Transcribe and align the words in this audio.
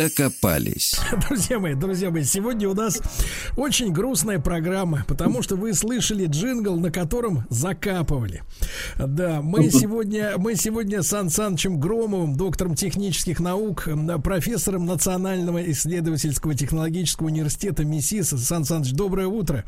Докопались. 0.00 0.98
Друзья 1.28 1.58
мои, 1.58 1.74
друзья 1.74 2.10
мои, 2.10 2.24
сегодня 2.24 2.70
у 2.70 2.74
нас 2.74 3.02
очень 3.54 3.92
грустная 3.92 4.38
программа, 4.38 5.04
потому 5.06 5.42
что 5.42 5.56
вы 5.56 5.74
слышали 5.74 6.24
джингл, 6.24 6.80
на 6.80 6.90
котором 6.90 7.46
закапывали. 7.50 8.42
Да, 8.96 9.42
мы 9.42 9.70
сегодня, 9.70 10.38
мы 10.38 10.54
сегодня 10.54 11.02
с 11.02 11.08
Сан 11.08 11.28
Санычем 11.28 11.78
Громовым, 11.78 12.34
доктором 12.34 12.76
технических 12.76 13.40
наук, 13.40 13.88
профессором 14.24 14.86
Национального 14.86 15.70
исследовательского 15.70 16.54
технологического 16.54 17.26
университета 17.26 17.84
МИСИС. 17.84 18.28
Сан 18.28 18.64
Саныч, 18.64 18.92
доброе 18.92 19.26
утро. 19.26 19.66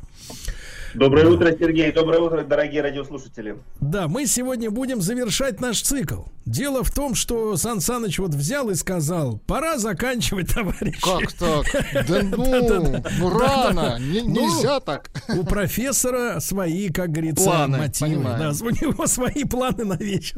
Доброе 0.95 1.27
утро, 1.27 1.55
Сергей. 1.59 1.91
Доброе 1.91 2.21
утро, 2.21 2.43
дорогие 2.43 2.83
радиослушатели. 2.83 3.57
Да, 3.81 4.09
мы 4.09 4.27
сегодня 4.27 4.71
будем 4.71 5.01
завершать 5.01 5.61
наш 5.61 5.81
цикл. 5.81 6.25
Дело 6.45 6.83
в 6.83 6.91
том, 6.91 7.15
что 7.15 7.57
Сан 7.57 7.81
Саныч 7.81 8.19
вот 8.19 8.35
взял 8.35 8.69
и 8.69 8.75
сказал, 8.75 9.39
пора 9.47 9.79
заканчивать, 9.79 10.49
товарищи. 10.55 11.01
Как 11.01 11.33
так? 11.33 11.67
Да 12.09 12.23
ну, 12.23 13.03
ну 13.19 13.39
рано, 13.39 13.97
ну, 13.99 14.29
нельзя 14.29 14.81
так. 14.81 15.11
У 15.29 15.45
профессора 15.45 16.41
свои, 16.41 16.91
как 16.91 17.11
говорится, 17.11 17.67
мотивы. 17.69 18.13
У 18.13 18.71
него 18.71 19.07
свои 19.07 19.45
планы 19.45 19.85
на 19.85 19.95
вечер. 19.95 20.37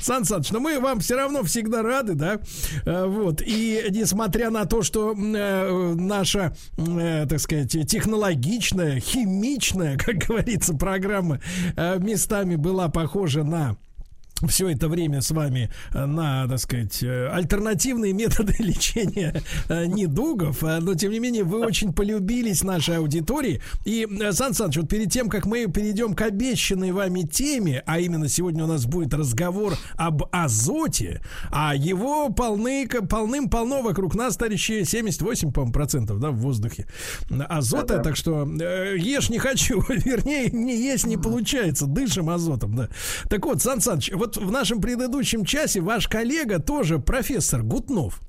Сан 0.00 0.24
Саныч, 0.24 0.50
но 0.50 0.60
мы 0.60 0.80
вам 0.80 1.00
все 1.00 1.16
равно 1.16 1.44
всегда 1.44 1.82
рады, 1.82 2.14
да. 2.14 2.40
Э, 2.84 3.06
вот. 3.06 3.40
И 3.44 3.86
несмотря 3.90 4.50
на 4.50 4.66
то, 4.66 4.82
что 4.82 5.12
э, 5.12 5.94
наша, 5.94 6.54
э, 6.76 7.26
так 7.28 7.38
сказать, 7.38 7.70
технологичная, 7.88 9.00
химическая 9.00 9.61
личная, 9.62 9.96
как 9.98 10.16
говорится, 10.18 10.74
программа 10.74 11.40
э, 11.76 11.98
местами 11.98 12.56
была 12.56 12.88
похожа 12.88 13.44
на 13.44 13.76
все 14.48 14.68
это 14.68 14.88
время 14.88 15.20
с 15.20 15.30
вами 15.30 15.70
э, 15.92 16.06
на, 16.06 16.46
так 16.48 16.58
сказать, 16.58 17.02
э, 17.02 17.28
альтернативные 17.28 18.12
методы 18.12 18.54
лечения 18.58 19.42
э, 19.68 19.86
недугов, 19.86 20.62
но 20.62 20.94
тем 20.94 21.12
не 21.12 21.18
менее 21.18 21.44
вы 21.44 21.60
очень 21.60 21.92
полюбились 21.92 22.62
нашей 22.62 22.98
аудитории. 22.98 23.60
И, 23.84 24.06
Сан 24.32 24.54
Саныч, 24.54 24.76
вот 24.78 24.88
перед 24.88 25.10
тем, 25.10 25.28
как 25.28 25.46
мы 25.46 25.66
перейдем 25.66 26.14
к 26.14 26.22
обещанной 26.22 26.92
вами 26.92 27.22
теме, 27.22 27.82
а 27.86 28.00
именно 28.00 28.28
сегодня 28.28 28.64
у 28.64 28.66
нас 28.66 28.86
будет 28.86 29.14
разговор 29.14 29.74
об 29.96 30.24
азоте, 30.32 31.22
а 31.50 31.74
его 31.74 32.30
полны, 32.30 32.86
полным-полно 32.88 33.82
вокруг 33.82 34.14
нас, 34.14 34.36
товарищи, 34.36 34.84
78, 34.84 35.52
по 35.52 35.66
процентов, 35.70 36.20
да, 36.20 36.30
в 36.30 36.36
воздухе. 36.36 36.86
Азота, 37.48 37.96
да, 37.96 38.02
так 38.02 38.16
что 38.16 38.44
ешь 38.44 39.30
не 39.30 39.38
хочу, 39.38 39.82
вернее, 39.88 40.50
не 40.50 40.76
есть 40.76 41.06
не 41.06 41.16
получается, 41.16 41.86
дышим 41.86 42.30
азотом, 42.30 42.74
да. 42.74 42.88
Так 43.28 43.44
вот, 43.44 43.62
Сан 43.62 43.80
Саныч, 43.80 44.10
вот 44.12 44.31
вот 44.36 44.46
в 44.46 44.50
нашем 44.50 44.80
предыдущем 44.80 45.44
часе 45.44 45.80
ваш 45.80 46.08
коллега 46.08 46.58
тоже 46.58 46.98
профессор 46.98 47.62
Гутнов 47.62 48.20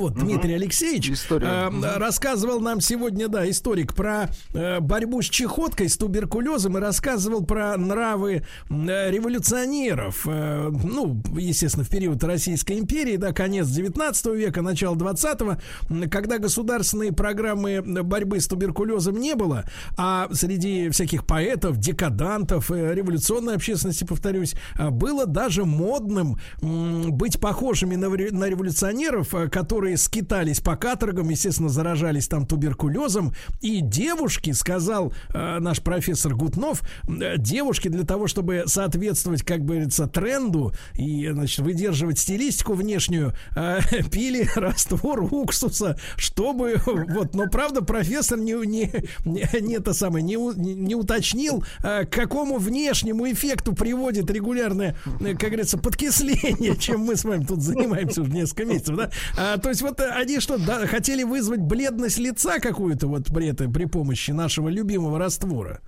вот, 0.00 0.14
Дмитрий 0.14 0.54
Алексеевич 0.54 1.10
э, 1.30 1.70
рассказывал 1.96 2.60
нам 2.60 2.80
сегодня, 2.80 3.28
да, 3.28 3.48
историк 3.48 3.94
про 3.94 4.30
э, 4.52 4.80
борьбу 4.80 5.22
с 5.22 5.26
чехоткой, 5.26 5.88
с 5.88 5.96
туберкулезом 5.96 6.78
и 6.78 6.80
рассказывал 6.80 7.44
про 7.44 7.76
нравы 7.76 8.44
э, 8.70 9.10
революционеров. 9.10 10.26
Э, 10.26 10.70
ну, 10.70 11.20
естественно, 11.36 11.84
в 11.84 11.90
период 11.90 12.22
Российской 12.24 12.78
империи, 12.78 13.16
да, 13.16 13.32
конец 13.32 13.68
19 13.68 14.26
века, 14.26 14.62
начало 14.62 14.94
20-го, 14.96 16.08
когда 16.08 16.38
государственные 16.38 17.12
программы 17.12 17.82
борьбы 17.82 18.40
с 18.40 18.46
туберкулезом 18.46 19.16
не 19.18 19.34
было, 19.34 19.64
а 19.96 20.28
среди 20.32 20.88
всяких 20.90 21.26
поэтов, 21.26 21.78
декадантов, 21.78 22.70
э, 22.70 22.94
революционной 22.94 23.56
общественности, 23.56 24.04
повторюсь, 24.04 24.54
было 24.78 25.26
даже 25.26 25.64
модным 25.64 26.38
э, 26.62 27.08
быть 27.08 27.38
похожими 27.40 27.96
на, 27.96 28.08
на 28.08 28.48
революционеров, 28.48 29.34
которые 29.50 29.83
которые 29.84 29.98
скитались 29.98 30.60
по 30.60 30.76
каторгам, 30.76 31.28
естественно, 31.28 31.68
заражались 31.68 32.26
там 32.26 32.46
туберкулезом. 32.46 33.34
И 33.60 33.82
девушки, 33.82 34.52
сказал 34.52 35.12
э, 35.34 35.58
наш 35.58 35.82
профессор 35.82 36.34
Гутнов, 36.34 36.80
э, 37.06 37.36
девушки 37.36 37.88
для 37.88 38.04
того, 38.04 38.26
чтобы 38.26 38.62
соответствовать, 38.64 39.42
как 39.42 39.62
говорится, 39.66 40.06
тренду 40.06 40.72
и, 40.94 41.28
значит, 41.30 41.58
выдерживать 41.58 42.18
стилистику 42.18 42.72
внешнюю, 42.72 43.34
э, 43.56 43.80
пили 44.10 44.48
раствор 44.54 45.22
уксуса, 45.30 45.98
чтобы, 46.16 46.76
вот, 46.86 47.34
но 47.34 47.46
правда 47.50 47.82
профессор 47.82 48.38
не, 48.38 48.54
не, 48.64 48.90
не, 49.26 49.74
это 49.74 49.92
самое, 49.92 50.24
не, 50.24 50.36
не 50.36 50.94
уточнил, 50.94 51.62
э, 51.82 52.06
к 52.06 52.10
какому 52.10 52.56
внешнему 52.56 53.30
эффекту 53.30 53.74
приводит 53.74 54.30
регулярное, 54.30 54.96
э, 55.20 55.32
как 55.32 55.50
говорится, 55.50 55.76
подкисление, 55.76 56.74
чем 56.78 57.00
мы 57.02 57.16
с 57.16 57.24
вами 57.24 57.44
тут 57.44 57.60
занимаемся 57.60 58.22
уже 58.22 58.30
несколько 58.32 58.64
месяцев, 58.64 58.96
да? 58.96 59.10
А, 59.36 59.58
то 59.64 59.70
есть 59.70 59.80
вот 59.80 59.98
э, 59.98 60.10
они 60.10 60.40
что, 60.40 60.58
да, 60.58 60.86
хотели 60.86 61.22
вызвать 61.22 61.60
бледность 61.60 62.18
лица 62.18 62.58
какую-то 62.60 63.06
вот 63.06 63.28
при, 63.34 63.48
этой, 63.48 63.66
при 63.66 63.86
помощи 63.86 64.30
нашего 64.30 64.68
любимого 64.68 65.18
раствора? 65.18 65.80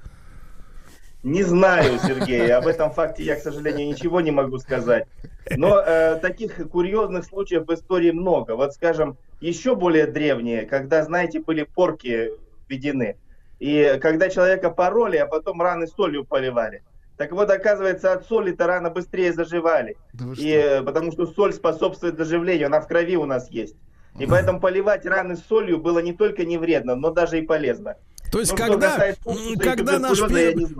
Не 1.22 1.42
знаю, 1.42 1.98
Сергей, 1.98 2.50
об 2.54 2.66
этом 2.68 2.90
факте 2.90 3.22
я, 3.22 3.36
к 3.36 3.42
сожалению, 3.42 3.86
ничего 3.86 4.22
не 4.22 4.30
могу 4.30 4.56
сказать. 4.60 5.06
Но 5.50 5.78
э, 5.78 6.18
таких 6.22 6.56
курьезных 6.70 7.26
случаев 7.26 7.66
в 7.66 7.74
истории 7.74 8.12
много. 8.12 8.56
Вот, 8.56 8.72
скажем, 8.72 9.18
еще 9.42 9.76
более 9.76 10.06
древние, 10.06 10.64
когда, 10.64 11.04
знаете, 11.04 11.40
были 11.40 11.64
порки 11.64 12.30
введены. 12.70 13.16
И 13.58 13.98
когда 14.00 14.30
человека 14.30 14.70
пороли, 14.70 15.18
а 15.18 15.26
потом 15.26 15.60
раны 15.60 15.86
солью 15.86 16.24
поливали. 16.24 16.82
Так 17.16 17.32
вот, 17.32 17.50
оказывается, 17.50 18.12
от 18.12 18.26
соли-то 18.26 18.66
рано 18.66 18.90
быстрее 18.90 19.32
заживали. 19.32 19.96
Да 20.12 20.26
и, 20.36 20.60
что? 20.60 20.82
потому 20.84 21.12
что 21.12 21.26
соль 21.26 21.54
способствует 21.54 22.16
заживлению, 22.16 22.66
она 22.66 22.80
в 22.80 22.88
крови 22.88 23.16
у 23.16 23.24
нас 23.24 23.50
есть. 23.50 23.76
И 24.18 24.26
поэтому 24.26 24.60
поливать 24.60 25.04
раны 25.04 25.36
солью 25.36 25.78
было 25.78 25.98
не 25.98 26.12
только 26.12 26.44
не 26.44 26.58
вредно, 26.58 26.94
но 26.94 27.10
даже 27.10 27.38
и 27.38 27.42
полезно. 27.42 27.96
То 28.32 28.40
есть, 28.40 28.52
ну, 28.52 28.58
когда, 28.58 29.14
когда 29.60 29.98
наш 29.98 30.18
пев... 30.26 30.70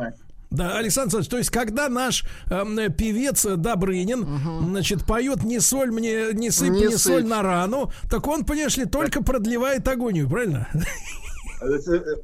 Да, 0.49 0.79
Александр 0.79 1.17
Александрович, 1.17 1.29
то 1.29 1.39
есть, 1.39 1.51
когда 1.51 1.89
наш 1.89 2.25
э, 2.51 2.89
певец 2.97 3.45
Добрынин, 3.45 4.23
угу. 4.23 4.67
значит, 4.69 5.05
поет 5.05 5.43
не 5.43 5.59
соль 5.59 5.91
мне, 5.91 6.33
не 6.33 6.51
сыпь 6.51 6.71
не, 6.71 6.87
не 6.87 6.97
сыпь. 6.97 7.01
соль 7.01 7.25
на 7.25 7.43
рану, 7.43 7.91
так 8.09 8.27
он, 8.27 8.45
понимаешь 8.45 8.77
ли, 8.77 8.85
только 8.85 9.23
продлевает 9.23 9.87
агонию, 9.89 10.29
правильно? 10.29 10.69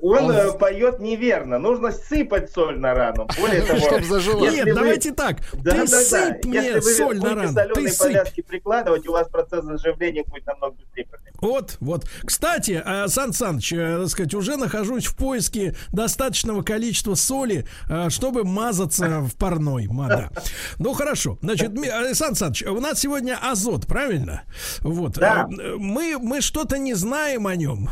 Он, 0.01 0.31
он 0.31 0.59
поет 0.59 1.01
неверно. 1.01 1.59
Нужно 1.59 1.93
сыпать 1.93 2.51
соль 2.51 2.79
на 2.79 2.95
рану. 2.95 3.29
Более 3.41 3.63
того, 3.67 3.79
чтобы 3.81 4.05
зажило. 4.05 4.51
Нет, 4.51 4.67
вы... 4.67 4.75
давайте 4.75 5.13
так. 5.13 5.39
Да, 5.55 5.73
ты 5.73 5.87
да, 5.87 6.01
сыпь 6.01 6.43
да. 6.43 6.49
мне 6.49 6.59
Если 6.59 6.81
вы 6.81 6.95
соль 6.95 7.19
на 7.19 7.35
рану. 7.35 7.75
Ты 7.75 7.89
сыпь. 7.89 8.47
прикладывать, 8.47 9.07
у 9.09 9.13
вас 9.13 9.29
процесс 9.29 9.65
заживления 9.65 10.25
будет 10.25 10.47
намного 10.47 10.77
быстрее. 10.77 11.07
Вот, 11.43 11.77
вот. 11.81 12.07
Кстати, 12.25 12.81
э, 12.85 13.09
Сан 13.09 13.33
Саныч, 13.33 13.73
э, 13.73 13.99
так 13.99 14.09
сказать, 14.09 14.33
уже 14.33 14.57
нахожусь 14.57 15.07
в 15.07 15.17
поиске 15.17 15.75
достаточного 15.91 16.63
количества 16.63 17.17
соли, 17.17 17.67
э, 17.91 18.11
чтобы 18.11 18.45
мазаться 18.45 19.23
в 19.23 19.35
парной. 19.35 19.89
Да. 19.91 20.31
Ну, 20.79 20.93
хорошо. 20.93 21.39
Значит, 21.43 21.73
Сан 22.13 22.37
Саныч, 22.37 22.63
у 22.63 22.79
нас 22.79 23.01
сегодня 23.01 23.37
азот, 23.43 23.89
правильно? 23.89 24.45
Вот. 24.81 25.15
Да. 25.15 25.49
Мы, 25.49 26.17
мы 26.21 26.41
что-то 26.41 26.79
не 26.79 26.95
знаем 26.95 27.49
о 27.49 27.57
нем. 27.57 27.91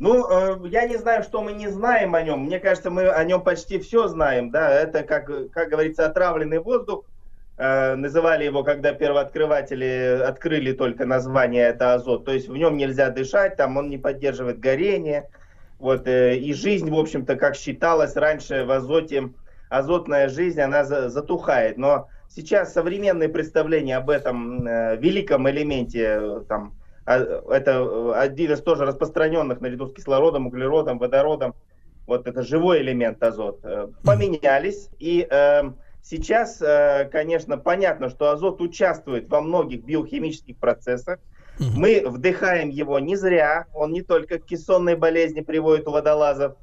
Ну, 0.00 0.26
э, 0.30 0.68
я 0.68 0.88
не 0.88 0.96
знаю, 0.96 1.22
что 1.22 1.42
мы 1.42 1.52
не 1.52 1.68
знаем 1.68 2.14
о 2.14 2.22
нем. 2.22 2.46
Мне 2.46 2.58
кажется, 2.58 2.90
мы 2.90 3.10
о 3.10 3.22
нем 3.22 3.42
почти 3.42 3.78
все 3.78 4.08
знаем. 4.08 4.50
Да, 4.50 4.70
это, 4.70 5.02
как, 5.02 5.26
как 5.50 5.68
говорится, 5.68 6.06
отравленный 6.06 6.58
воздух. 6.58 7.04
Э, 7.58 7.96
называли 7.96 8.44
его, 8.44 8.64
когда 8.64 8.94
первооткрыватели 8.94 10.22
открыли 10.26 10.72
только 10.72 11.04
название, 11.04 11.68
это 11.68 11.92
азот. 11.92 12.24
То 12.24 12.32
есть 12.32 12.48
в 12.48 12.56
нем 12.56 12.78
нельзя 12.78 13.10
дышать, 13.10 13.56
там 13.56 13.76
он 13.76 13.90
не 13.90 13.98
поддерживает 13.98 14.58
горение. 14.58 15.28
Вот, 15.78 16.08
э, 16.08 16.34
и 16.36 16.54
жизнь, 16.54 16.90
в 16.90 16.98
общем-то, 16.98 17.36
как 17.36 17.54
считалось 17.54 18.16
раньше 18.16 18.64
в 18.64 18.70
азоте, 18.70 19.28
азотная 19.68 20.30
жизнь, 20.30 20.62
она 20.62 20.84
за, 20.84 21.10
затухает. 21.10 21.76
Но 21.76 22.08
сейчас 22.30 22.72
современные 22.72 23.28
представления 23.28 23.98
об 23.98 24.08
этом 24.08 24.64
великом 24.98 25.48
элементе, 25.50 26.40
там, 26.48 26.72
это 27.06 27.70
э, 27.70 28.12
один 28.14 28.52
из 28.52 28.62
тоже 28.62 28.84
распространенных 28.84 29.60
наряду 29.60 29.86
с 29.88 29.92
кислородом, 29.92 30.46
углеродом, 30.46 30.98
водородом, 30.98 31.54
вот 32.06 32.26
это 32.26 32.42
живой 32.42 32.82
элемент 32.82 33.22
азот, 33.22 33.60
э, 33.64 33.88
поменялись. 34.04 34.88
И 34.98 35.26
э, 35.28 35.62
сейчас, 36.02 36.60
э, 36.60 37.08
конечно, 37.10 37.56
понятно, 37.58 38.08
что 38.10 38.30
азот 38.30 38.60
участвует 38.60 39.28
во 39.28 39.40
многих 39.40 39.84
биохимических 39.84 40.56
процессах. 40.56 41.18
Мы 41.58 42.02
вдыхаем 42.06 42.70
его 42.70 42.98
не 43.00 43.16
зря, 43.16 43.66
он 43.74 43.92
не 43.92 44.00
только 44.00 44.38
к 44.38 44.46
кессонной 44.46 44.96
болезни 44.96 45.42
приводит 45.42 45.86
у 45.88 45.90
водолазов, 45.90 46.56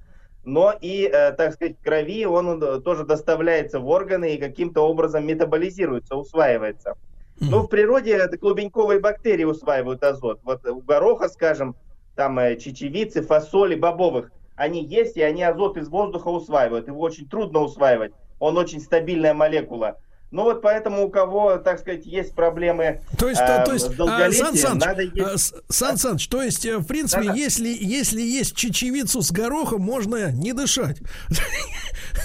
но 0.43 0.73
и, 0.79 1.03
э, 1.03 1.33
так 1.33 1.53
сказать, 1.53 1.77
в 1.77 1.83
крови 1.83 2.25
он 2.25 2.63
э, 2.63 2.79
тоже 2.79 3.05
доставляется 3.05 3.79
в 3.79 3.87
органы 3.89 4.33
и 4.33 4.39
каким-то 4.39 4.81
образом 4.81 5.27
метаболизируется, 5.27 6.15
усваивается. 6.15 6.95
Но 7.39 7.63
в 7.63 7.67
природе 7.67 8.27
клубеньковые 8.27 8.99
бактерии 8.99 9.43
усваивают 9.43 10.03
азот. 10.03 10.39
Вот 10.43 10.65
у 10.65 10.81
гороха, 10.81 11.29
скажем, 11.29 11.75
там 12.15 12.39
э, 12.39 12.57
чечевицы, 12.57 13.21
фасоли, 13.21 13.75
бобовых, 13.75 14.31
они 14.55 14.83
есть, 14.83 15.17
и 15.17 15.21
они 15.21 15.43
азот 15.43 15.77
из 15.77 15.87
воздуха 15.87 16.29
усваивают. 16.29 16.87
Его 16.87 17.01
очень 17.01 17.29
трудно 17.29 17.59
усваивать. 17.59 18.13
Он 18.39 18.57
очень 18.57 18.81
стабильная 18.81 19.33
молекула. 19.33 19.97
Ну 20.29 20.43
вот 20.43 20.61
поэтому 20.61 21.05
у 21.05 21.09
кого, 21.09 21.57
так 21.57 21.79
сказать, 21.79 22.05
есть 22.05 22.35
проблемы 22.35 22.99
то 23.17 23.29
есть, 23.29 23.39
э, 23.39 23.63
то 23.65 23.71
есть, 23.71 23.95
долголетием, 23.95 24.55
Сан 24.55 24.57
Саныч, 24.57 24.85
надо 24.85 25.01
есть... 25.01 25.53
Сан 25.69 25.97
Саныч, 25.97 26.27
то 26.27 26.41
есть, 26.41 26.65
в 26.65 26.85
принципе, 26.85 27.27
да, 27.27 27.33
если, 27.33 27.69
если 27.69 28.21
есть 28.21 28.53
чечевицу 28.53 29.21
с 29.21 29.31
горохом, 29.31 29.81
можно 29.81 30.31
не 30.31 30.51
дышать. 30.51 30.97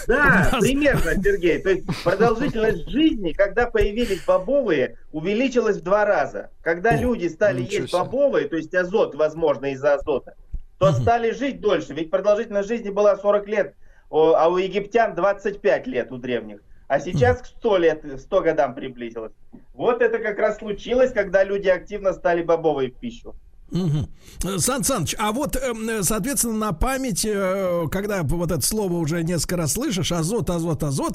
Да, 0.08 0.50
примерно, 0.60 1.14
Сергей. 1.22 1.60
То 1.60 1.70
есть 1.70 1.84
продолжительность 2.02 2.88
жизни, 2.88 3.32
когда 3.32 3.70
появились 3.70 4.24
бобовые, 4.24 4.98
увеличилась 5.12 5.76
в 5.76 5.82
два 5.82 6.04
раза. 6.04 6.50
Когда 6.62 6.96
люди 6.96 7.28
стали 7.28 7.62
есть 7.62 7.92
бобовые, 7.92 8.48
то 8.48 8.56
есть 8.56 8.74
азот, 8.74 9.14
возможно, 9.14 9.66
из-за 9.66 9.94
азота, 9.94 10.34
то 10.78 10.92
стали 10.92 11.30
жить 11.30 11.60
дольше. 11.60 11.94
Ведь 11.94 12.10
продолжительность 12.10 12.68
жизни 12.68 12.90
была 12.90 13.16
40 13.16 13.46
лет, 13.46 13.74
а 14.10 14.48
у 14.48 14.56
египтян 14.56 15.14
25 15.14 15.86
лет 15.86 16.10
у 16.10 16.18
древних. 16.18 16.60
А 16.92 17.00
сейчас 17.00 17.40
к 17.40 17.46
100 17.46 17.76
лет, 17.78 18.04
100 18.20 18.42
годам 18.42 18.74
приблизилось. 18.74 19.32
Вот 19.72 20.02
это 20.02 20.18
как 20.18 20.38
раз 20.38 20.58
случилось, 20.58 21.10
когда 21.10 21.42
люди 21.42 21.68
активно 21.68 22.12
стали 22.12 22.42
бобовой 22.42 22.90
в 22.90 22.96
пищу. 22.96 23.34
Угу. 23.70 24.58
Сан 24.58 24.84
Саныч, 24.84 25.16
а 25.18 25.32
вот, 25.32 25.56
эм, 25.56 26.02
соответственно, 26.02 26.66
на 26.66 26.72
память, 26.74 27.24
э, 27.24 27.84
когда 27.90 28.22
вот 28.24 28.50
это 28.50 28.60
слово 28.60 28.92
уже 28.92 29.22
несколько 29.22 29.56
раз 29.56 29.72
слышишь, 29.72 30.12
азот, 30.12 30.50
азот, 30.50 30.82
азот, 30.82 31.14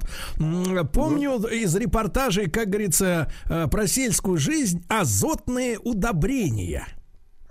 помню 0.94 1.38
из 1.46 1.76
репортажей, 1.76 2.50
как 2.50 2.70
говорится, 2.70 3.32
э, 3.48 3.68
про 3.68 3.86
сельскую 3.86 4.40
жизнь, 4.40 4.84
азотные 4.90 5.78
удобрения. 5.78 6.88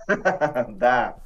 Да, 0.67 1.19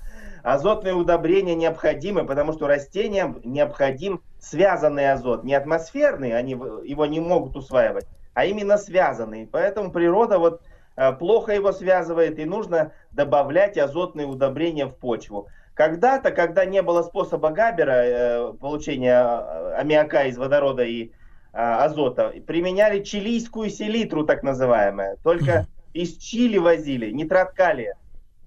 азотные 0.44 0.94
удобрения 0.94 1.56
необходимы, 1.56 2.28
потому 2.28 2.54
что 2.54 2.68
растениям 2.68 3.42
необходим 3.44 4.22
связанный 4.42 5.12
азот, 5.12 5.44
не 5.44 5.54
атмосферный, 5.54 6.36
они 6.36 6.54
его 6.54 7.06
не 7.06 7.20
могут 7.20 7.56
усваивать, 7.56 8.08
а 8.34 8.46
именно 8.46 8.78
связанный. 8.78 9.48
Поэтому 9.50 9.92
природа 9.92 10.40
вот 10.40 10.62
э, 10.98 11.14
плохо 11.14 11.54
его 11.54 11.72
связывает, 11.72 12.40
и 12.40 12.46
нужно 12.46 12.92
добавлять 13.12 13.78
азотные 13.78 14.26
удобрения 14.26 14.88
в 14.88 14.96
почву. 14.96 15.48
Когда-то, 15.76 16.32
когда 16.32 16.66
не 16.66 16.82
было 16.82 17.04
способа 17.04 17.52
Габера, 17.52 18.04
э, 18.04 18.54
получения 18.54 19.22
э, 19.24 19.76
аммиака 19.78 20.24
из 20.24 20.38
водорода 20.38 20.84
и 20.84 21.12
азота, 21.54 22.34
применяли 22.48 23.04
чилийскую 23.04 23.70
селитру, 23.70 24.26
так 24.26 24.42
называемая. 24.42 25.18
Только 25.22 25.68
из 25.94 26.16
Чили 26.16 26.58
возили, 26.58 27.12
нитрат 27.12 27.52
калия 27.52 27.98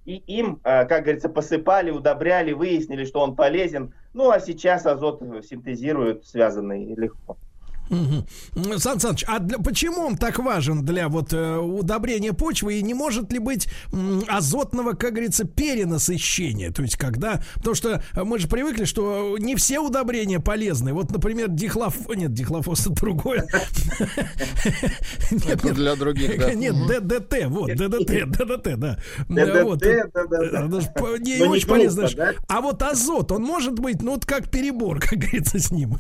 и 0.07 0.17
им, 0.27 0.61
как 0.63 1.03
говорится, 1.03 1.29
посыпали, 1.29 1.91
удобряли, 1.91 2.53
выяснили, 2.53 3.05
что 3.05 3.21
он 3.21 3.37
полезен. 3.37 3.93
Ну, 4.15 4.31
а 4.31 4.39
сейчас 4.41 4.87
азот 4.87 5.21
синтезируют 5.45 6.25
связанный 6.25 6.95
легко. 6.95 7.37
Угу. 7.91 8.79
Сан 8.79 9.01
Саныч, 9.01 9.25
а 9.27 9.39
для, 9.39 9.59
почему 9.59 10.03
он 10.03 10.17
так 10.17 10.39
важен 10.39 10.85
для 10.85 11.09
вот 11.09 11.33
э, 11.33 11.57
удобрения 11.59 12.33
почвы 12.33 12.75
и 12.79 12.83
не 12.83 12.95
может 12.95 13.33
ли 13.33 13.39
быть 13.39 13.69
м, 13.93 14.23
азотного, 14.29 14.93
как 14.93 15.13
говорится, 15.13 15.45
перенасыщения? 15.45 16.71
То 16.73 16.83
есть 16.83 16.97
когда, 16.97 17.43
потому 17.57 17.75
что 17.75 18.03
мы 18.15 18.39
же 18.39 18.49
привыкли, 18.49 18.85
что 18.85 19.37
не 19.39 19.55
все 19.57 19.81
удобрения 19.81 20.41
полезны. 20.41 20.93
Вот, 20.93 21.11
например, 21.11 21.49
дихлоф, 21.49 22.09
нет, 22.15 22.33
дихлофос 22.33 22.87
это 22.87 22.95
другое. 22.95 23.47
Нет, 25.31 25.61
для 25.75 25.95
других, 25.97 26.39
да. 26.39 26.55
Нет, 26.55 26.75
ДДТ, 26.87 27.47
вот, 27.49 27.69
ДДТ, 27.75 28.29
ДДТ, 28.31 28.79
да. 28.79 28.99
Вот. 29.65 29.83
Не 31.21 31.47
очень 31.49 31.69
полезно. 31.69 32.09
А 32.49 32.61
вот 32.61 32.83
азот, 32.83 33.31
он 33.33 33.43
может 33.43 33.79
быть, 33.79 34.03
ну 34.03 34.13
вот 34.13 34.25
как 34.25 34.51
перебор, 34.51 35.01
как 35.07 35.19
говорится, 35.19 35.59
с 35.59 35.71
ним. 35.71 35.99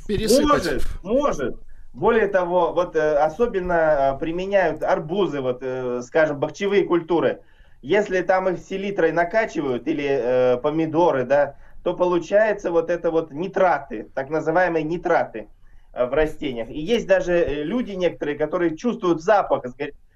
Может, 0.49 0.83
может. 1.03 1.57
Более 1.95 2.27
того, 2.27 2.73
вот 2.73 2.97
э, 2.97 3.17
особенно 3.19 4.17
э, 4.17 4.19
применяют 4.19 4.83
арбузы, 4.83 5.41
вот, 5.41 5.59
э, 5.63 6.03
скажем, 6.03 6.41
бахчевые 6.41 6.85
культуры. 6.85 7.43
Если 7.83 8.21
там 8.23 8.49
их 8.49 8.59
селитрой 8.59 9.13
накачивают 9.13 9.87
или 9.87 10.05
э, 10.05 10.57
помидоры, 10.57 11.25
да, 11.25 11.55
то 11.85 11.95
получается 11.95 12.73
вот 12.73 12.91
это 12.91 13.13
вот 13.13 13.31
нитраты, 13.31 14.11
так 14.13 14.29
называемые 14.29 14.83
нитраты 14.83 15.49
в 15.93 16.13
растениях. 16.13 16.69
И 16.69 16.81
есть 16.81 17.07
даже 17.07 17.63
люди 17.63 17.93
некоторые, 17.93 18.37
которые 18.37 18.77
чувствуют 18.77 19.23
запах. 19.23 19.65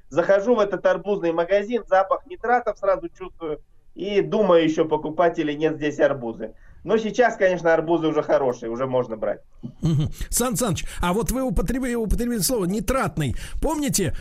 Захожу 0.08 0.56
в 0.56 0.60
этот 0.60 0.84
арбузный 0.84 1.30
магазин, 1.30 1.84
запах 1.86 2.26
нитратов 2.26 2.78
сразу 2.78 3.08
чувствую 3.10 3.60
и 3.94 4.20
думаю 4.20 4.64
еще 4.64 4.84
покупать 4.84 5.38
или 5.38 5.52
нет 5.52 5.76
здесь 5.76 6.00
арбузы. 6.00 6.54
Но 6.84 6.96
сейчас, 6.96 7.36
конечно, 7.36 7.74
арбузы 7.74 8.06
уже 8.06 8.22
хорошие, 8.22 8.70
уже 8.70 8.86
можно 8.86 9.16
брать. 9.16 9.40
Сан 10.30 10.56
Саныч, 10.56 10.84
а 11.00 11.12
вот 11.12 11.32
вы 11.32 11.42
употребили, 11.42 11.94
употребили 11.94 12.38
слово 12.38 12.66
нитратный. 12.66 13.34
Помните, 13.60 14.14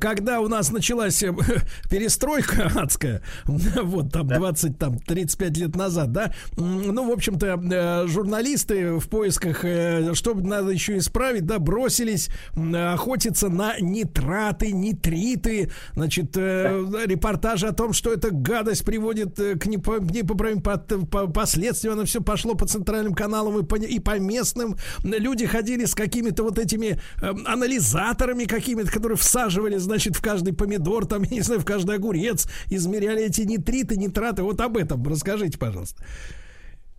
когда 0.00 0.40
у 0.40 0.48
нас 0.48 0.70
началась 0.70 1.22
э, 1.22 1.34
перестройка 1.90 2.70
адская, 2.74 3.22
вот 3.44 4.12
там 4.12 4.26
да. 4.26 4.38
20, 4.38 4.78
там 4.78 4.98
35 4.98 5.56
лет 5.58 5.76
назад, 5.76 6.12
да, 6.12 6.32
ну, 6.56 7.08
в 7.08 7.12
общем-то, 7.12 7.46
э, 7.46 8.06
журналисты 8.06 8.98
в 8.98 9.08
поисках, 9.08 9.64
э, 9.64 10.14
что 10.14 10.34
надо 10.34 10.70
еще 10.70 10.96
исправить, 10.96 11.44
да, 11.44 11.58
бросились 11.58 12.30
охотиться 12.74 13.48
на 13.48 13.78
нитраты, 13.78 14.72
нитриты, 14.72 15.70
значит, 15.94 16.32
да. 16.32 16.70
репортажи 17.04 17.66
о 17.66 17.72
том, 17.72 17.92
что 17.92 18.12
эта 18.12 18.30
гадость 18.30 18.84
приводит 18.84 19.36
к 19.36 19.66
непоправимым 19.66 20.62
последствиям 21.32 21.89
оно 21.90 22.04
все 22.04 22.20
пошло 22.20 22.54
по 22.54 22.66
центральным 22.66 23.14
каналам 23.14 23.58
и 23.58 23.64
по, 23.64 23.76
и 23.76 23.98
по 23.98 24.18
местным. 24.18 24.76
Люди 25.02 25.46
ходили 25.46 25.84
с 25.84 25.94
какими-то 25.94 26.42
вот 26.42 26.58
этими 26.58 26.98
э, 27.20 27.30
анализаторами 27.46 28.44
какими-то, 28.44 28.90
которые 28.90 29.18
всаживали, 29.18 29.76
значит, 29.76 30.16
в 30.16 30.22
каждый 30.22 30.54
помидор, 30.54 31.06
там, 31.06 31.22
я 31.30 31.36
не 31.36 31.42
знаю, 31.42 31.60
в 31.60 31.64
каждый 31.64 31.96
огурец, 31.96 32.48
измеряли 32.68 33.24
эти 33.24 33.42
нитриты, 33.42 33.96
нитраты. 33.96 34.42
Вот 34.42 34.60
об 34.60 34.76
этом 34.76 35.06
расскажите, 35.06 35.58
пожалуйста. 35.58 36.02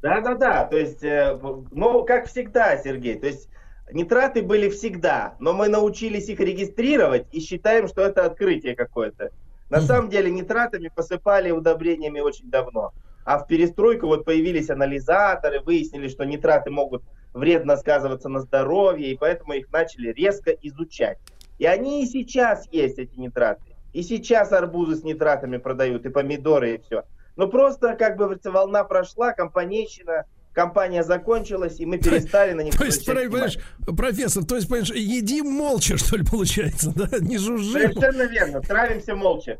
Да-да-да, 0.01 0.65
то 0.65 0.77
есть, 0.77 1.03
э, 1.03 1.38
ну, 1.71 2.03
как 2.05 2.27
всегда, 2.27 2.77
Сергей, 2.77 3.19
то 3.19 3.27
есть 3.27 3.48
нитраты 3.91 4.41
были 4.41 4.69
всегда, 4.69 5.36
но 5.39 5.53
мы 5.53 5.67
научились 5.67 6.27
их 6.27 6.39
регистрировать 6.39 7.27
и 7.31 7.39
считаем, 7.39 7.88
что 7.88 8.01
это 8.01 8.25
открытие 8.25 8.75
какое-то. 8.75 9.29
На 9.69 9.79
самом 9.79 10.10
деле 10.10 10.29
нитратами 10.29 10.91
посыпали 10.93 11.51
удобрениями 11.51 12.19
очень 12.19 12.50
давно. 12.50 12.91
А 13.25 13.38
в 13.38 13.48
перестройку 13.48 14.08
вот 14.08 14.25
появились 14.25 14.70
анализаторы, 14.70 15.62
выяснили, 15.62 16.08
что 16.08 16.25
нитраты 16.25 16.72
могут 16.72 17.04
вредно 17.34 17.78
сказываться 17.78 18.30
на 18.30 18.40
здоровье, 18.40 19.12
и 19.12 19.18
поэтому 19.18 19.54
их 19.54 19.72
начали 19.72 20.12
резко 20.12 20.51
изучать. 20.51 21.18
И 21.60 21.66
они 21.66 22.04
и 22.04 22.08
сейчас 22.08 22.68
есть, 22.72 22.98
эти 22.98 23.16
нитраты. 23.20 23.62
И 23.94 24.04
сейчас 24.04 24.51
арбузы 24.51 24.96
с 24.96 25.04
нитратами 25.04 25.58
продают, 25.58 26.06
и 26.06 26.10
помидоры, 26.10 26.75
и 26.75 26.78
все. 26.82 27.04
Но 27.36 27.48
просто, 27.48 27.96
как 27.96 28.18
бы, 28.18 28.40
волна 28.44 28.84
прошла, 28.84 29.34
компанейщина, 29.34 30.25
компания 30.53 31.03
закончилась, 31.03 31.79
и 31.79 31.86
мы 31.86 31.98
перестали 31.98 32.53
на 32.53 32.62
них 32.62 32.77
То 32.77 32.86
есть, 32.86 33.05
понимаешь, 33.05 33.58
профессор, 33.86 34.43
то 34.43 34.55
есть, 34.55 34.67
понимаешь, 34.67 34.91
едим 34.91 35.48
молча, 35.48 35.98
что 35.98 36.17
ли, 36.17 36.24
получается, 36.24 36.91
да? 36.96 37.08
Не 37.20 37.38
жужжим. 37.38 37.93
Совершенно 37.93 38.24
верно, 38.24 38.62
травимся 38.62 39.15
молча. 39.15 39.58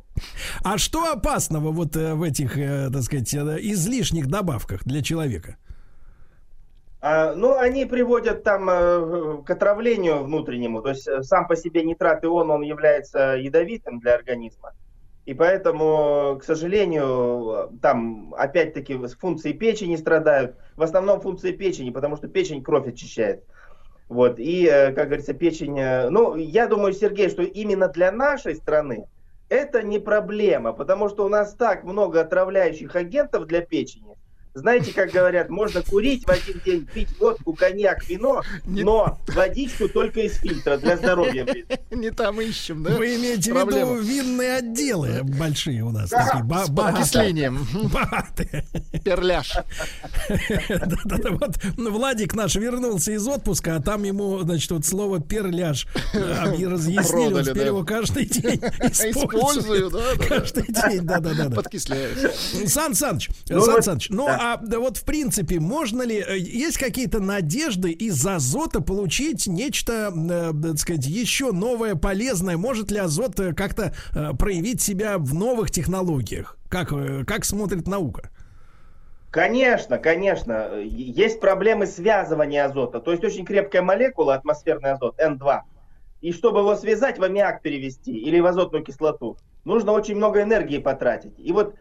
А 0.64 0.78
что 0.78 1.12
опасного 1.12 1.72
вот 1.72 1.96
э, 1.96 2.14
в 2.14 2.24
этих, 2.24 2.58
э, 2.58 2.90
так 2.92 3.04
сказать, 3.04 3.34
э, 3.34 3.58
излишних 3.62 4.28
добавках 4.28 4.84
для 4.84 5.02
человека? 5.02 5.58
А, 7.04 7.34
ну, 7.34 7.58
они 7.58 7.86
приводят 7.86 8.44
там 8.44 8.68
к 9.44 9.50
отравлению 9.50 10.24
внутреннему. 10.24 10.82
То 10.82 10.90
есть 10.90 11.08
сам 11.24 11.48
по 11.48 11.56
себе 11.56 11.84
нитрат 11.84 12.24
ион, 12.24 12.52
он 12.52 12.62
является 12.62 13.36
ядовитым 13.38 14.00
для 14.00 14.14
организма. 14.14 14.74
И 15.32 15.34
поэтому, 15.34 16.38
к 16.42 16.44
сожалению, 16.44 17.80
там 17.82 18.36
опять-таки 18.38 18.98
функции 19.18 19.54
печени 19.54 19.96
страдают. 19.96 20.58
В 20.76 20.84
основном 20.84 21.22
функции 21.22 21.54
печени, 21.54 21.90
потому 21.90 22.18
что 22.18 22.28
печень 22.28 22.62
кровь 22.62 22.86
очищает. 22.86 23.46
Вот. 24.10 24.40
И, 24.40 24.66
э, 24.66 24.92
как 24.92 25.08
говорится, 25.08 25.34
печень... 25.34 25.80
Э, 25.80 26.10
ну, 26.10 26.36
я 26.36 26.68
думаю, 26.68 26.92
Сергей, 26.92 27.30
что 27.30 27.44
именно 27.44 27.88
для 27.88 28.12
нашей 28.12 28.58
страны 28.58 29.08
это 29.48 29.82
не 29.84 30.00
проблема, 30.00 30.74
потому 30.74 31.08
что 31.08 31.24
у 31.24 31.30
нас 31.30 31.54
так 31.54 31.86
много 31.86 32.20
отравляющих 32.20 32.94
агентов 32.98 33.48
для 33.48 33.62
печени, 33.62 34.11
знаете, 34.54 34.94
как 34.94 35.12
говорят, 35.12 35.50
можно 35.50 35.82
курить 35.82 36.26
в 36.26 36.30
один 36.30 36.62
день, 36.66 36.86
пить 36.86 37.10
водку, 37.20 37.54
коньяк, 37.54 38.08
вино, 38.10 38.42
но 38.66 39.20
водичку 39.28 39.88
только 39.88 40.22
из 40.22 40.38
фильтра 40.38 40.78
для 40.78 40.98
здоровья. 40.98 41.48
Не 41.92 42.12
там 42.12 42.42
ищем, 42.42 42.84
да? 42.84 42.92
Вы 42.92 43.16
имеете 43.16 43.54
в 43.54 43.58
виду 43.58 44.02
винные 44.02 44.58
отделы 44.58 45.22
большие 45.24 45.84
у 45.84 45.92
нас. 45.92 46.10
Такие, 46.10 46.44
окислением. 46.44 47.66
Перляж. 49.04 49.54
Да-да-да, 50.70 51.32
вот 51.32 51.58
Владик 51.78 52.34
наш 52.34 52.56
вернулся 52.56 53.12
из 53.14 53.26
отпуска, 53.28 53.76
а 53.78 53.82
там 53.82 54.04
ему, 54.04 54.40
значит, 54.40 54.72
вот 54.72 54.86
слово 54.86 55.22
перляж 55.22 55.88
разъяснили, 56.14 57.34
он 57.34 57.44
теперь 57.46 57.68
его 57.68 57.84
каждый 57.84 58.26
день 58.26 58.60
использую. 58.90 59.90
да, 59.90 60.00
Каждый 60.28 60.68
день, 60.68 61.02
да-да-да. 61.02 61.50
Подкисляюсь. 61.50 62.20
Сан 62.68 62.94
Саныч, 62.96 63.30
ну 63.50 63.62
Сан 63.62 63.82
Саныч, 63.82 64.10
ну 64.10 64.28
а 64.42 64.60
вот 64.80 64.98
в 64.98 65.06
принципе, 65.06 65.60
можно 65.60 66.02
ли, 66.02 66.20
э, 66.20 66.38
есть 66.38 66.80
какие-то 66.80 67.20
надежды 67.20 67.92
из 67.92 68.26
азота 68.26 68.82
получить 68.82 69.46
нечто, 69.46 70.12
э, 70.12 70.52
так 70.62 70.80
сказать, 70.80 71.06
еще 71.06 71.52
новое, 71.52 71.94
полезное? 71.94 72.58
Может 72.58 72.90
ли 72.90 72.98
азот 72.98 73.36
как-то 73.56 73.94
проявить 74.40 74.82
себя 74.82 75.18
в 75.20 75.36
новых 75.36 75.70
технологиях? 75.70 76.58
Как, 76.70 76.90
как 77.28 77.46
смотрит 77.46 77.88
наука? 77.88 78.32
Конечно, 79.30 79.98
конечно. 79.98 80.80
Есть 80.82 81.40
проблемы 81.40 81.86
связывания 81.86 82.66
азота. 82.66 83.00
То 83.00 83.12
есть 83.12 83.24
очень 83.24 83.46
крепкая 83.46 83.82
молекула, 83.82 84.36
атмосферный 84.36 84.92
азот, 84.92 85.20
N2. 85.20 85.62
И 86.22 86.34
чтобы 86.34 86.60
его 86.60 86.76
связать, 86.76 87.18
в 87.18 87.24
аммиак 87.24 87.62
перевести 87.62 88.16
или 88.16 88.40
в 88.40 88.46
азотную 88.46 88.84
кислоту, 88.84 89.38
нужно 89.66 89.92
очень 89.92 90.16
много 90.16 90.42
энергии 90.42 90.80
потратить. 90.80 91.34
И 91.38 91.52
вот 91.52 91.74
э, 91.74 91.78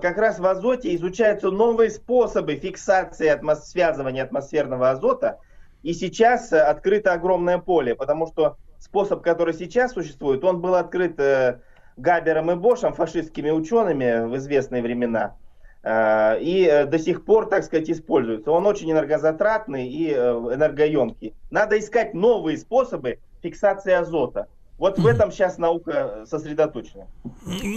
как 0.00 0.18
раз 0.18 0.38
в 0.38 0.46
азоте 0.46 0.94
изучаются 0.94 1.50
новые 1.50 1.90
способы 1.90 2.56
фиксации 2.56 3.28
атмос- 3.28 3.62
связывания 3.62 4.22
атмосферного 4.22 4.90
азота. 4.90 5.38
И 5.82 5.94
сейчас 5.94 6.52
э, 6.52 6.60
открыто 6.60 7.12
огромное 7.12 7.58
поле, 7.58 7.94
потому 7.94 8.26
что 8.26 8.56
способ, 8.78 9.22
который 9.22 9.54
сейчас 9.54 9.92
существует, 9.92 10.44
он 10.44 10.60
был 10.60 10.74
открыт 10.74 11.18
э, 11.18 11.60
Габером 11.96 12.50
и 12.50 12.54
Бошем, 12.54 12.92
фашистскими 12.92 13.50
учеными 13.50 14.26
в 14.26 14.36
известные 14.36 14.82
времена. 14.82 15.36
Э, 15.82 16.38
и 16.40 16.66
э, 16.66 16.84
до 16.84 16.98
сих 16.98 17.24
пор, 17.24 17.48
так 17.48 17.64
сказать, 17.64 17.88
используется. 17.88 18.50
Он 18.50 18.66
очень 18.66 18.90
энергозатратный 18.90 19.88
и 19.88 20.10
э, 20.10 20.16
энергоемкий. 20.16 21.34
Надо 21.50 21.78
искать 21.78 22.12
новые 22.12 22.58
способы 22.58 23.18
фиксации 23.42 23.92
азота. 23.92 24.48
Вот 24.80 24.98
в 24.98 25.06
этом 25.06 25.30
сейчас 25.30 25.58
наука 25.58 26.24
сосредоточена. 26.24 27.06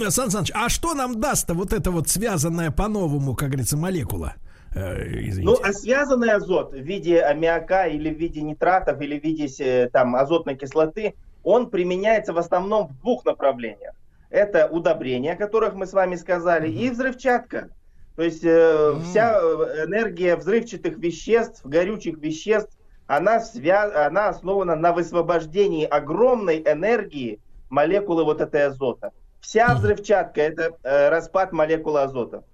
Сан 0.08 0.30
Саныч, 0.30 0.50
а 0.54 0.70
что 0.70 0.94
нам 0.94 1.20
даст 1.20 1.50
вот 1.50 1.74
эта 1.74 1.90
вот 1.90 2.08
связанная 2.08 2.70
по-новому, 2.70 3.34
как 3.34 3.50
говорится, 3.50 3.76
молекула? 3.76 4.36
Извините. 4.74 5.42
Ну, 5.42 5.58
а 5.62 5.72
связанный 5.74 6.32
азот 6.32 6.72
в 6.72 6.78
виде 6.78 7.20
аммиака 7.20 7.88
или 7.88 8.08
в 8.08 8.18
виде 8.18 8.40
нитратов 8.40 9.02
или 9.02 9.20
в 9.20 9.22
виде 9.22 9.90
там, 9.92 10.16
азотной 10.16 10.56
кислоты, 10.56 11.14
он 11.42 11.68
применяется 11.68 12.32
в 12.32 12.38
основном 12.38 12.88
в 12.88 13.00
двух 13.02 13.26
направлениях. 13.26 13.94
Это 14.30 14.66
удобрения, 14.66 15.34
о 15.34 15.36
которых 15.36 15.74
мы 15.74 15.86
с 15.86 15.92
вами 15.92 16.16
сказали, 16.16 16.70
mm-hmm. 16.70 16.86
и 16.86 16.90
взрывчатка. 16.90 17.68
То 18.16 18.22
есть 18.22 18.44
э, 18.44 18.48
mm. 18.48 19.02
вся 19.02 19.38
э, 19.40 19.84
энергия 19.84 20.36
взрывчатых 20.36 20.96
веществ, 20.98 21.66
горючих 21.66 22.16
веществ, 22.18 22.74
она, 23.06 23.40
свя... 23.40 24.06
она 24.06 24.28
основана 24.28 24.76
на 24.76 24.92
высвобождении 24.92 25.84
огромной 25.84 26.58
энергии 26.60 27.40
молекулы 27.70 28.24
вот 28.24 28.40
этой 28.40 28.66
азота. 28.66 29.12
Вся 29.40 29.74
взрывчатка 29.74 30.40
это 30.40 30.76
э, 30.82 31.10
распад 31.10 31.52
молекулы 31.52 32.02
азота. 32.02 32.44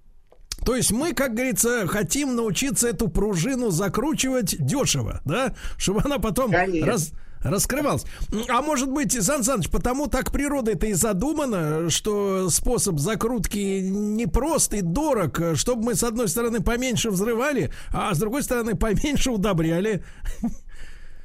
То 0.65 0.75
есть 0.75 0.91
мы, 0.91 1.13
как 1.13 1.33
говорится, 1.33 1.87
хотим 1.87 2.35
научиться 2.35 2.87
эту 2.87 3.07
пружину 3.07 3.71
закручивать 3.71 4.55
дешево, 4.59 5.21
да, 5.25 5.55
чтобы 5.77 6.01
она 6.03 6.19
потом 6.19 6.51
раз, 6.51 7.13
раскрывался. 7.43 8.07
А 8.49 8.61
может 8.61 8.91
быть, 8.91 9.13
Сан 9.21 9.43
Саныч, 9.43 9.69
потому 9.69 10.07
так 10.07 10.31
природа 10.31 10.71
это 10.71 10.87
и 10.87 10.93
задумана, 10.93 11.89
что 11.89 12.49
способ 12.49 12.99
закрутки 12.99 13.81
непрост 13.81 14.73
и 14.73 14.81
дорог, 14.81 15.39
чтобы 15.55 15.83
мы, 15.83 15.95
с 15.95 16.03
одной 16.03 16.27
стороны, 16.27 16.61
поменьше 16.61 17.09
взрывали, 17.09 17.71
а 17.93 18.13
с 18.13 18.19
другой 18.19 18.43
стороны, 18.43 18.75
поменьше 18.75 19.31
удобряли. 19.31 20.03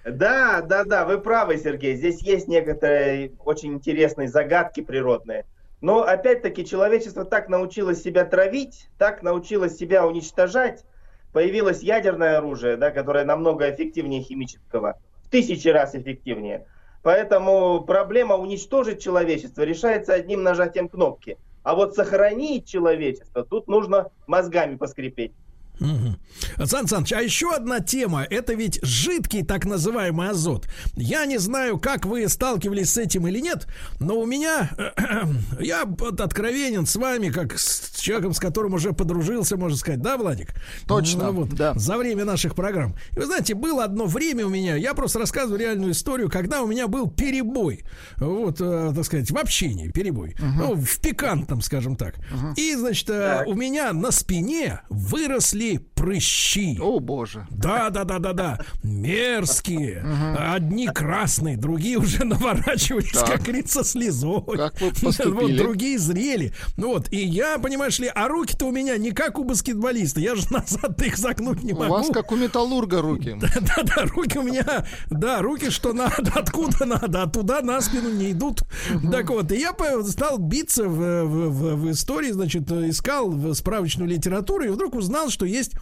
Да, 0.04 0.62
да, 0.62 0.85
да, 0.85 1.04
вы 1.04 1.18
правы, 1.18 1.58
Сергей. 1.58 1.96
Здесь 1.96 2.23
есть 2.23 2.46
некоторые 2.46 3.32
очень 3.44 3.75
интересные 3.75 4.28
загадки 4.28 4.80
природные. 4.80 5.44
Но 5.80 6.02
опять-таки 6.02 6.64
человечество 6.64 7.25
так 7.25 7.49
научилось 7.49 8.02
себя 8.02 8.25
травить, 8.25 8.88
так 8.99 9.23
научилось 9.23 9.76
себя 9.76 10.06
уничтожать. 10.06 10.85
Появилось 11.32 11.82
ядерное 11.82 12.38
оружие, 12.38 12.76
да, 12.76 12.90
которое 12.90 13.25
намного 13.25 13.68
эффективнее 13.68 14.23
химического 14.23 14.99
в 15.26 15.30
тысячи 15.30 15.68
раз 15.68 15.95
эффективнее. 15.95 16.66
Поэтому 17.02 17.83
проблема 17.83 18.37
уничтожить 18.37 19.02
человечество 19.02 19.62
решается 19.62 20.14
одним 20.14 20.42
нажатием 20.42 20.88
кнопки. 20.88 21.38
А 21.62 21.75
вот 21.75 21.95
сохранить 21.95 22.68
человечество, 22.68 23.45
тут 23.45 23.68
нужно 23.68 24.11
мозгами 24.26 24.76
поскрипеть. 24.76 25.33
Угу. 25.80 26.66
Сан 26.66 26.87
Саныч, 26.87 27.12
а 27.12 27.21
еще 27.21 27.54
одна 27.54 27.80
тема, 27.80 28.23
это 28.23 28.54
ведь 28.54 28.78
жидкий 28.83 29.45
так 29.45 29.64
называемый 29.64 30.30
азот. 30.30 30.68
Я 30.95 31.26
не 31.26 31.38
знаю, 31.38 31.78
как 31.78 32.06
вы 32.06 32.28
сталкивались 32.28 32.90
с 32.90 32.99
этим 32.99 33.26
или 33.26 33.40
нет, 33.40 33.66
но 34.00 34.18
у 34.18 34.26
меня, 34.26 34.71
я 35.61 35.83
откровенен 35.83 36.87
с 36.87 36.97
вами, 36.97 37.28
как 37.28 37.59
с 37.59 37.99
человеком, 38.00 38.33
с 38.33 38.40
которым 38.40 38.75
уже 38.75 38.92
подружился, 38.92 39.56
можно 39.56 39.76
сказать, 39.76 40.00
да, 40.00 40.16
Владик? 40.16 40.54
Точно, 40.87 41.26
ну, 41.26 41.33
вот, 41.33 41.50
да. 41.50 41.75
За 41.75 41.99
время 41.99 42.25
наших 42.25 42.54
программ. 42.54 42.95
И 43.12 43.18
вы 43.18 43.26
знаете, 43.26 43.54
было 43.54 43.85
одно 43.85 44.06
время 44.06 44.47
у 44.47 44.50
меня, 44.50 44.76
я 44.76 44.95
просто 44.95 45.18
рассказываю 45.18 45.61
реальную 45.61 45.92
историю, 45.92 46.30
когда 46.30 46.62
у 46.62 46.66
меня 46.66 46.88
был 46.88 47.11
перебой, 47.11 47.85
вот, 48.16 48.61
э, 48.61 48.92
так 48.95 49.04
сказать, 49.04 49.30
в 49.30 49.37
общении 49.37 49.88
перебой, 49.88 50.35
угу. 50.38 50.47
ну, 50.56 50.75
в 50.75 51.00
пикантном, 51.00 51.61
скажем 51.61 51.97
так. 51.97 52.14
Угу. 52.16 52.54
И, 52.56 52.75
значит, 52.75 53.11
э, 53.11 53.38
так. 53.38 53.47
у 53.47 53.54
меня 53.54 53.92
на 53.92 54.11
спине 54.11 54.80
выросли 54.88 55.65
росли 55.65 55.79
прыщи. 55.96 56.78
О, 56.80 57.00
боже. 57.00 57.46
Да, 57.50 57.90
да, 57.90 58.04
да, 58.04 58.18
да, 58.18 58.32
да. 58.32 58.58
Мерзкие. 58.84 60.04
Одни 60.38 60.86
красные, 60.86 61.56
другие 61.56 61.98
уже 61.98 62.24
наворачивались, 62.24 63.18
как 63.18 63.42
говорится, 63.42 63.82
слезой. 63.82 64.42
Как 64.56 64.80
вы? 64.80 64.92
Вот, 65.02 65.56
другие 65.56 65.98
зрели. 65.98 66.52
Ну 66.76 66.88
вот, 66.88 67.12
и 67.12 67.16
я, 67.16 67.58
понимаешь 67.58 67.98
ли, 67.98 68.10
а 68.14 68.28
руки-то 68.28 68.66
у 68.66 68.70
меня 68.70 68.96
не 68.98 69.10
как 69.10 69.38
у 69.38 69.44
баскетболиста. 69.44 70.20
Я 70.20 70.34
же 70.36 70.44
назад 70.50 71.02
их 71.02 71.16
загнуть 71.16 71.62
не 71.62 71.72
могу. 71.72 71.86
У 71.86 71.88
вас 71.96 72.08
как 72.12 72.30
у 72.30 72.36
металлурга 72.36 73.00
руки. 73.00 73.36
Да, 73.46 73.60
да, 73.60 73.82
да, 73.82 74.02
руки 74.06 74.38
у 74.38 74.42
меня, 74.42 74.86
да, 75.08 75.40
руки 75.40 75.70
что 75.70 75.92
надо, 75.92 76.32
откуда 76.34 76.84
надо, 76.84 77.22
а 77.22 77.26
туда 77.26 77.62
на 77.62 77.80
спину 77.80 78.10
не 78.10 78.32
идут. 78.32 78.62
Так 79.10 79.30
вот, 79.30 79.52
и 79.52 79.58
я 79.58 79.74
стал 80.04 80.38
биться 80.38 80.84
в, 80.84 81.24
в, 81.24 81.48
в, 81.48 81.74
в 81.76 81.90
истории, 81.90 82.32
значит, 82.32 82.70
искал 82.70 83.54
справочную 83.54 84.08
литературу, 84.08 84.64
и 84.64 84.68
вдруг 84.68 84.94
узнал, 84.94 85.30
что 85.30 85.46
есть 85.46 85.72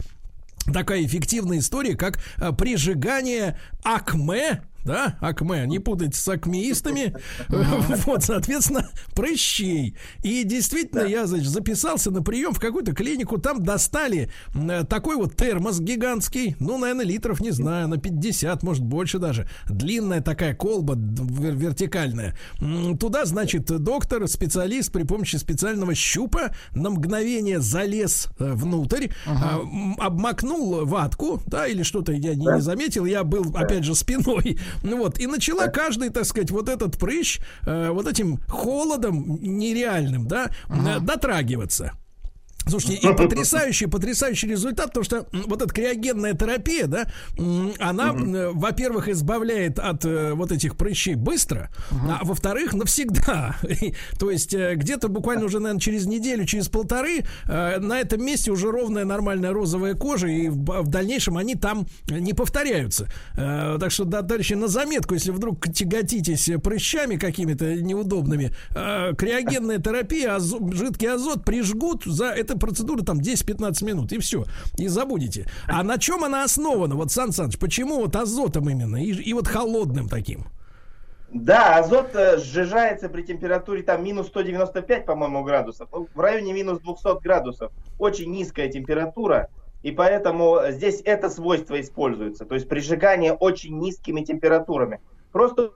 такая 0.73 1.03
эффективная 1.05 1.59
история, 1.59 1.95
как 1.95 2.19
э, 2.37 2.51
прижигание 2.51 3.57
акме 3.83 4.63
да, 4.85 5.17
акме, 5.19 5.65
не 5.65 5.79
путать 5.79 6.15
с 6.15 6.27
акмеистами, 6.27 7.15
вот, 7.49 8.23
соответственно, 8.23 8.89
прыщей. 9.15 9.97
И 10.23 10.43
действительно, 10.43 11.01
я, 11.01 11.25
значит, 11.25 11.49
записался 11.49 12.11
на 12.11 12.21
прием 12.21 12.53
в 12.53 12.59
какую-то 12.59 12.93
клинику, 12.93 13.39
там 13.39 13.63
достали 13.63 14.29
такой 14.87 15.15
вот 15.15 15.35
термос 15.35 15.79
гигантский, 15.79 16.55
ну, 16.59 16.77
наверное, 16.77 17.05
литров, 17.05 17.41
не 17.41 17.51
знаю, 17.51 17.87
на 17.87 17.97
50, 17.97 18.61
может, 18.61 18.83
больше 18.83 19.17
даже, 19.17 19.49
длинная 19.67 20.21
такая 20.21 20.53
колба 20.53 20.95
вертикальная. 20.95 22.37
Туда, 22.99 23.25
значит, 23.25 23.65
доктор, 23.65 24.27
специалист 24.27 24.91
при 24.91 25.03
помощи 25.03 25.37
специального 25.37 25.95
щупа 25.95 26.55
на 26.73 26.91
мгновение 26.91 27.59
залез 27.59 28.27
э, 28.39 28.53
внутрь, 28.53 29.07
uh 29.25 29.95
обмакнул 29.97 30.85
ватку, 30.85 31.41
да, 31.47 31.67
или 31.67 31.83
что-то 31.83 32.11
я 32.11 32.35
не, 32.35 32.45
не 32.45 32.61
заметил, 32.61 33.05
я 33.05 33.23
был, 33.23 33.55
опять 33.55 33.83
же, 33.83 33.95
спиной 33.95 34.59
ну 34.83 34.97
вот, 34.97 35.19
и 35.19 35.27
начала 35.27 35.67
каждый, 35.67 36.09
так 36.09 36.25
сказать, 36.25 36.51
вот 36.51 36.69
этот 36.69 36.97
прыщ 36.97 37.39
э, 37.65 37.89
вот 37.89 38.07
этим 38.07 38.39
холодом 38.47 39.39
нереальным, 39.41 40.27
да, 40.27 40.49
ага. 40.67 40.99
дотрагиваться. 40.99 41.93
Слушайте, 42.67 43.07
и 43.07 43.13
потрясающий, 43.13 43.85
потрясающий 43.85 44.47
результат, 44.47 44.87
потому 44.87 45.03
что 45.03 45.27
вот 45.31 45.61
эта 45.61 45.71
криогенная 45.71 46.33
терапия, 46.33 46.87
да, 46.87 47.05
она, 47.79 48.11
угу. 48.11 48.59
во-первых, 48.59 49.07
избавляет 49.07 49.77
от 49.77 50.03
э, 50.05 50.33
вот 50.33 50.51
этих 50.51 50.75
прыщей 50.75 51.13
быстро, 51.13 51.69
угу. 51.91 52.07
а 52.09 52.23
во-вторых, 52.23 52.73
навсегда. 52.73 53.55
То 54.19 54.31
есть 54.31 54.53
э, 54.53 54.75
где-то 54.75 55.09
буквально 55.09 55.45
уже, 55.45 55.59
наверное, 55.59 55.79
через 55.79 56.05
неделю, 56.07 56.45
через 56.45 56.67
полторы 56.67 57.25
на 57.45 57.99
этом 57.99 58.23
месте 58.23 58.51
уже 58.51 58.71
ровная 58.71 59.05
нормальная 59.05 59.51
розовая 59.51 59.93
кожа, 59.93 60.27
и 60.27 60.49
в, 60.49 60.55
в 60.55 60.87
дальнейшем 60.87 61.37
они 61.37 61.55
там 61.55 61.85
не 62.09 62.33
повторяются. 62.33 63.07
Так 63.35 63.91
что, 63.91 64.05
да, 64.05 64.21
товарищи, 64.21 64.53
на 64.53 64.67
заметку, 64.67 65.13
если 65.13 65.31
вдруг 65.31 65.71
тяготитесь 65.71 66.49
прыщами 66.63 67.17
какими-то 67.17 67.75
неудобными, 67.75 68.51
криогенная 68.71 69.77
терапия, 69.77 70.39
жидкий 70.39 71.09
азот 71.09 71.45
прижгут 71.45 72.03
за 72.05 72.25
это 72.25 72.54
эта 72.55 72.59
процедура 72.59 73.03
там 73.03 73.19
10-15 73.19 73.85
минут, 73.85 74.11
и 74.11 74.19
все. 74.19 74.45
И 74.77 74.87
забудете. 74.87 75.47
А 75.67 75.83
на 75.83 75.97
чем 75.97 76.23
она 76.23 76.43
основана? 76.43 76.95
Вот, 76.95 77.11
Сан 77.11 77.31
Саныч, 77.31 77.59
почему 77.59 77.99
вот 77.99 78.15
азотом 78.15 78.69
именно? 78.69 78.97
И, 79.03 79.11
и 79.11 79.33
вот 79.33 79.47
холодным 79.47 80.07
таким? 80.07 80.45
Да, 81.31 81.79
азот 81.79 82.15
э, 82.15 82.37
сжижается 82.37 83.09
при 83.09 83.23
температуре 83.23 83.83
там 83.83 84.03
минус 84.03 84.27
195, 84.27 85.05
по-моему, 85.05 85.43
градусов. 85.43 85.89
Ну, 85.91 86.07
в 86.13 86.19
районе 86.19 86.53
минус 86.53 86.79
200 86.79 87.21
градусов. 87.21 87.71
Очень 87.99 88.31
низкая 88.31 88.69
температура. 88.69 89.49
И 89.83 89.91
поэтому 89.91 90.59
здесь 90.69 91.01
это 91.03 91.29
свойство 91.29 91.79
используется. 91.79 92.45
То 92.45 92.55
есть 92.55 92.69
прижигание 92.69 93.33
очень 93.33 93.77
низкими 93.77 94.21
температурами. 94.21 94.99
Просто 95.31 95.73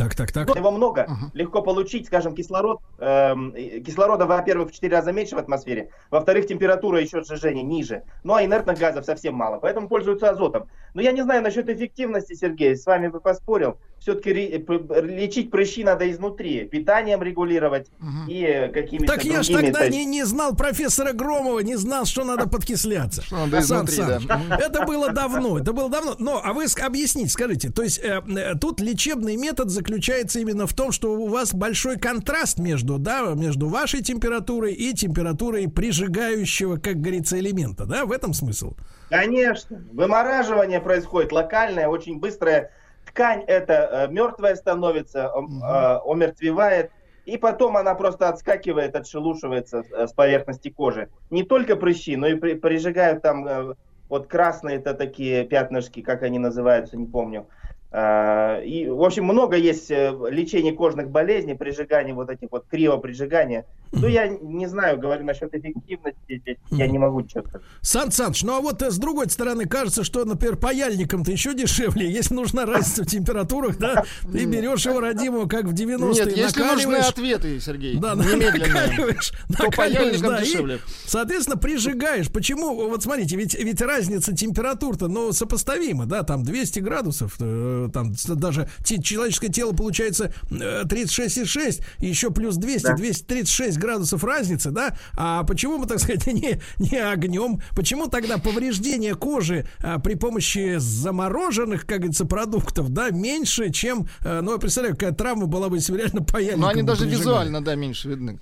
так, 0.00 0.14
так, 0.14 0.32
так. 0.32 0.56
Его 0.56 0.70
много. 0.70 1.02
Uh-huh. 1.02 1.30
Легко 1.34 1.60
получить, 1.62 2.06
скажем, 2.06 2.34
кислород. 2.34 2.80
Эм, 2.98 3.52
кислорода, 3.84 4.24
во-первых, 4.24 4.70
в 4.70 4.72
4 4.72 4.96
раза 4.96 5.12
меньше 5.12 5.36
в 5.36 5.38
атмосфере. 5.38 5.90
Во-вторых, 6.10 6.46
температура 6.46 7.00
еще 7.00 7.22
сжижения 7.22 7.62
ниже. 7.62 8.02
Ну 8.24 8.34
а 8.34 8.42
инертных 8.42 8.78
газов 8.78 9.04
совсем 9.04 9.34
мало. 9.34 9.58
Поэтому 9.58 9.88
пользуются 9.88 10.30
азотом. 10.30 10.68
Но 10.94 11.02
я 11.02 11.12
не 11.12 11.22
знаю 11.22 11.42
насчет 11.42 11.68
эффективности, 11.68 12.34
Сергей. 12.34 12.76
С 12.76 12.86
вами 12.86 13.08
бы 13.08 13.20
поспорил. 13.20 13.78
Все-таки 13.98 14.32
лечить 14.32 15.50
прыщи 15.50 15.84
надо 15.84 16.10
изнутри. 16.10 16.64
Питанием 16.64 17.22
регулировать 17.22 17.88
uh-huh. 18.00 18.28
и 18.28 18.72
какими-то 18.72 19.12
Так 19.12 19.24
я 19.24 19.42
ж 19.42 19.48
тогда 19.48 19.86
не, 19.90 20.06
не 20.06 20.24
знал 20.24 20.56
профессора 20.56 21.12
Громова, 21.12 21.60
не 21.60 21.76
знал, 21.76 22.06
что 22.06 22.24
надо 22.24 22.48
подкисляться. 22.48 23.20
Что 23.20 23.44
надо 23.44 23.58
изнутри, 23.58 23.96
Сан, 23.96 24.22
да. 24.26 24.58
Это 24.58 24.86
было 24.86 25.12
давно. 25.12 25.58
Это 25.58 25.74
было 25.74 25.90
давно. 25.90 26.16
Но, 26.18 26.40
а 26.42 26.54
вы 26.54 26.64
объясните, 26.82 27.28
скажите. 27.28 27.68
То 27.68 27.82
есть 27.82 27.98
э, 27.98 28.22
э, 28.26 28.54
тут 28.58 28.80
лечебный 28.80 29.36
метод 29.36 29.68
заключается 29.68 30.00
заключается 30.00 30.40
именно 30.40 30.66
в 30.66 30.74
том, 30.74 30.92
что 30.92 31.12
у 31.12 31.28
вас 31.28 31.54
большой 31.54 31.98
контраст 31.98 32.58
между, 32.58 32.98
да, 32.98 33.34
между 33.34 33.68
вашей 33.68 34.02
температурой 34.02 34.72
и 34.72 34.94
температурой 34.94 35.68
прижигающего, 35.68 36.76
как 36.76 37.00
говорится, 37.00 37.38
элемента, 37.38 37.84
да, 37.84 38.04
в 38.04 38.12
этом 38.12 38.34
смысл? 38.34 38.74
Конечно. 39.08 39.82
Вымораживание 39.92 40.79
происходит 40.80 41.32
локальное, 41.32 41.88
очень 41.88 42.18
быстрое. 42.18 42.70
Ткань 43.06 43.44
это 43.46 44.08
э, 44.08 44.12
мертвая 44.12 44.54
становится, 44.54 45.30
э, 45.34 45.98
омертвевает, 46.04 46.90
и 47.24 47.36
потом 47.36 47.76
она 47.76 47.94
просто 47.94 48.28
отскакивает, 48.28 48.94
отшелушивается 48.94 49.84
э, 49.90 50.06
с 50.06 50.12
поверхности 50.12 50.70
кожи. 50.70 51.08
Не 51.30 51.42
только 51.42 51.76
прыщи, 51.76 52.16
но 52.16 52.26
и 52.26 52.34
при, 52.34 52.54
прижигают 52.54 53.22
там 53.22 53.74
вот 54.08 54.26
красные 54.26 54.76
это 54.76 54.94
такие 54.94 55.44
пятнышки, 55.44 56.02
как 56.02 56.22
они 56.22 56.38
называются, 56.38 56.96
не 56.96 57.06
помню. 57.06 57.46
И, 57.92 58.86
в 58.88 59.04
общем, 59.04 59.24
много 59.24 59.56
есть 59.56 59.90
лечений 59.90 60.72
кожных 60.72 61.10
болезней, 61.10 61.54
прижигания 61.54 62.14
вот 62.14 62.30
этих 62.30 62.50
вот 62.52 62.66
криво-прижигания. 62.68 63.66
Ну, 63.92 64.06
я 64.06 64.28
не 64.28 64.66
знаю, 64.68 64.98
говорю 64.98 65.24
насчет 65.24 65.52
эффективности, 65.52 66.40
здесь 66.42 66.58
я 66.70 66.86
не 66.86 66.98
могу 66.98 67.22
четко. 67.22 67.60
Сан 67.80 68.12
Саныч, 68.12 68.42
ну 68.44 68.56
а 68.56 68.60
вот 68.60 68.82
э, 68.82 68.90
с 68.90 68.98
другой 68.98 69.28
стороны, 69.30 69.66
кажется, 69.66 70.04
что, 70.04 70.24
например, 70.24 70.56
паяльником-то 70.56 71.32
еще 71.32 71.54
дешевле. 71.54 72.10
Если 72.20 72.34
нужна 72.34 72.66
разница 72.66 73.02
в 73.02 73.06
температурах, 73.06 73.78
да, 73.78 74.04
ты 74.32 74.44
берешь 74.44 74.86
его 74.86 75.00
родимого, 75.00 75.48
как 75.48 75.64
в 75.64 75.74
90-е, 75.74 76.24
Нет, 76.24 76.36
если 76.36 76.62
нужны 76.62 76.96
ответы, 76.96 77.58
Сергей, 77.60 77.98
да, 77.98 78.14
накаливаешь, 78.14 79.32
то 79.56 79.70
паяльником 79.70 80.30
да, 80.30 80.40
дешевле. 80.40 80.76
И, 80.76 80.80
соответственно, 81.06 81.56
прижигаешь. 81.56 82.30
Почему? 82.30 82.88
Вот 82.88 83.02
смотрите, 83.02 83.36
ведь, 83.36 83.54
ведь 83.54 83.80
разница 83.80 84.34
температур-то, 84.34 85.08
ну, 85.08 85.32
сопоставима, 85.32 86.06
да, 86.06 86.22
там 86.22 86.44
200 86.44 86.78
градусов, 86.80 87.36
э, 87.40 87.88
там 87.92 88.12
даже 88.28 88.68
человеческое 88.84 89.48
тело 89.48 89.72
получается 89.72 90.32
36,6, 90.50 91.82
еще 91.98 92.30
плюс 92.30 92.56
200, 92.56 92.86
да. 92.86 92.94
236 92.94 93.79
градусов 93.80 94.22
разницы, 94.22 94.70
да? 94.70 94.94
А 95.16 95.42
почему 95.44 95.78
мы, 95.78 95.86
так 95.86 95.98
сказать, 95.98 96.26
не, 96.28 96.60
не 96.78 96.98
огнем? 96.98 97.60
Почему 97.74 98.06
тогда 98.06 98.38
повреждение 98.38 99.14
кожи 99.14 99.66
а, 99.82 99.98
при 99.98 100.14
помощи 100.14 100.76
замороженных, 100.78 101.86
как 101.86 101.98
говорится, 101.98 102.26
продуктов, 102.26 102.90
да, 102.90 103.10
меньше, 103.10 103.70
чем, 103.70 104.06
а, 104.24 104.40
ну, 104.42 104.52
я 104.52 104.58
представляю, 104.58 104.94
какая 104.94 105.12
травма 105.12 105.46
была 105.46 105.68
бы, 105.68 105.76
если 105.76 105.96
реально 105.96 106.22
паяльником 106.22 106.60
Но 106.60 106.68
они 106.68 106.82
даже 106.82 107.00
прижигали. 107.00 107.20
визуально, 107.20 107.64
да, 107.64 107.74
меньше 107.74 108.08
видны. 108.08 108.38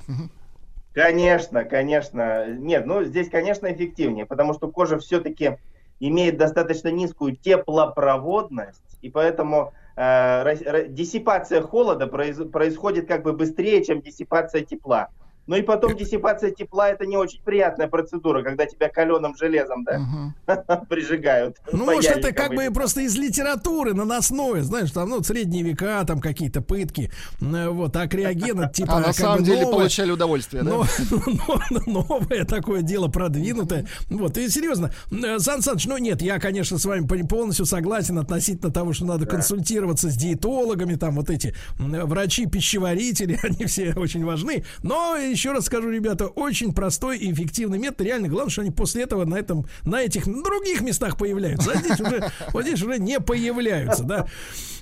Конечно, 0.92 1.64
конечно. 1.64 2.48
Нет, 2.48 2.84
ну, 2.86 3.04
здесь, 3.04 3.30
конечно, 3.30 3.72
эффективнее, 3.72 4.26
потому 4.26 4.54
что 4.54 4.68
кожа 4.68 4.98
все-таки 4.98 5.58
имеет 6.00 6.38
достаточно 6.38 6.88
низкую 6.88 7.36
теплопроводность, 7.36 8.82
и 9.02 9.10
поэтому 9.10 9.72
э, 9.96 10.86
диссипация 10.88 11.62
холода 11.62 12.06
произ, 12.06 12.36
происходит 12.50 13.06
как 13.06 13.22
бы 13.22 13.32
быстрее, 13.32 13.84
чем 13.84 14.00
диссипация 14.00 14.62
тепла. 14.62 15.08
Ну 15.48 15.56
и 15.56 15.62
потом 15.62 15.96
диссипация 15.96 16.50
тепла 16.50 16.90
это 16.90 17.06
не 17.06 17.16
очень 17.16 17.40
приятная 17.42 17.88
процедура, 17.88 18.42
когда 18.42 18.66
тебя 18.66 18.90
каленым 18.90 19.34
железом, 19.34 19.82
да, 19.82 19.98
угу. 19.98 20.86
прижигают. 20.90 21.56
Ну, 21.72 21.86
может, 21.86 22.18
это 22.18 22.32
как 22.32 22.54
бы 22.54 22.70
просто 22.70 23.00
из 23.00 23.16
литературы 23.16 23.94
наносное, 23.94 24.62
знаешь, 24.62 24.90
там, 24.90 25.08
ну, 25.08 25.22
средние 25.22 25.64
века, 25.64 26.04
там 26.06 26.20
какие-то 26.20 26.60
пытки, 26.60 27.10
вот, 27.40 27.96
а 27.96 28.06
криогена 28.06 28.68
типа... 28.68 28.88
А 28.98 29.00
на 29.00 29.12
самом 29.12 29.44
деле 29.44 29.62
новое, 29.62 29.76
получали 29.76 30.10
удовольствие, 30.10 30.62
да? 30.64 30.70
новое 31.86 32.44
такое 32.44 32.82
дело 32.82 33.08
продвинутое. 33.08 33.86
Вот, 34.10 34.36
и 34.36 34.50
серьезно, 34.50 34.92
Сан 35.38 35.62
Саныч, 35.62 35.86
ну 35.86 35.96
нет, 35.96 36.20
я, 36.20 36.38
конечно, 36.38 36.76
с 36.76 36.84
вами 36.84 37.06
полностью 37.06 37.64
согласен 37.64 38.18
относительно 38.18 38.70
того, 38.70 38.92
что 38.92 39.06
надо 39.06 39.24
консультироваться 39.24 40.10
с 40.10 40.14
диетологами, 40.14 40.96
там 40.96 41.14
вот 41.14 41.30
эти 41.30 41.54
врачи-пищеварители, 41.78 43.38
они 43.42 43.64
все 43.64 43.94
очень 43.94 44.26
важны, 44.26 44.64
но 44.82 45.16
еще 45.38 45.52
раз 45.52 45.66
скажу, 45.66 45.88
ребята, 45.88 46.26
очень 46.26 46.74
простой 46.74 47.16
и 47.18 47.32
эффективный 47.32 47.78
метод. 47.78 48.00
Реально, 48.02 48.28
главное, 48.28 48.50
что 48.50 48.62
они 48.62 48.72
после 48.72 49.04
этого 49.04 49.24
на 49.24 49.36
этом, 49.36 49.66
на 49.84 50.02
этих 50.02 50.24
других 50.24 50.80
местах 50.80 51.16
появляются. 51.16 51.70
А 51.72 51.76
здесь 51.76 52.00
уже, 52.00 52.24
вот 52.52 52.62
здесь 52.62 52.82
уже 52.82 52.98
не 52.98 53.20
появляются, 53.20 54.02
да. 54.02 54.26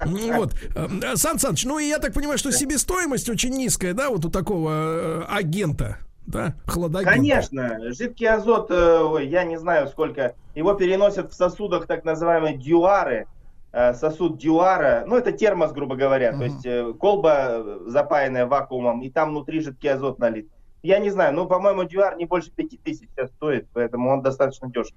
Вот. 0.00 0.54
Э, 0.74 1.16
Сан 1.16 1.38
Саныч, 1.38 1.64
ну 1.66 1.78
и 1.78 1.88
я 1.88 1.98
так 1.98 2.14
понимаю, 2.14 2.38
что 2.38 2.50
себестоимость 2.52 3.28
очень 3.28 3.50
низкая, 3.50 3.92
да, 3.92 4.08
вот 4.08 4.24
у 4.24 4.30
такого 4.30 4.70
э, 4.70 5.24
агента 5.28 5.98
да, 6.26 6.54
хладагент. 6.66 7.14
Конечно, 7.14 7.92
жидкий 7.92 8.26
азот, 8.26 8.68
э, 8.70 9.18
я 9.24 9.44
не 9.44 9.58
знаю 9.58 9.88
сколько, 9.88 10.34
его 10.54 10.72
переносят 10.72 11.32
в 11.32 11.34
сосудах 11.34 11.86
так 11.86 12.04
называемые 12.04 12.56
дюары, 12.56 13.26
сосуд 13.94 14.38
дюара, 14.38 15.04
ну 15.06 15.16
это 15.16 15.32
термос, 15.32 15.72
грубо 15.72 15.96
говоря, 15.96 16.32
uh-huh. 16.32 16.38
то 16.38 16.44
есть 16.44 16.98
колба 16.98 17.80
запаянная 17.86 18.46
вакуумом, 18.46 19.02
и 19.02 19.10
там 19.10 19.30
внутри 19.30 19.60
жидкий 19.60 19.90
азот 19.90 20.18
налит. 20.18 20.48
Я 20.82 20.98
не 20.98 21.10
знаю, 21.10 21.34
ну, 21.34 21.46
по-моему, 21.46 21.84
дюар 21.84 22.16
не 22.16 22.26
больше 22.26 22.50
5000 22.52 23.08
сейчас 23.10 23.30
стоит, 23.30 23.66
поэтому 23.72 24.10
он 24.10 24.22
достаточно 24.22 24.70
дешев. 24.70 24.94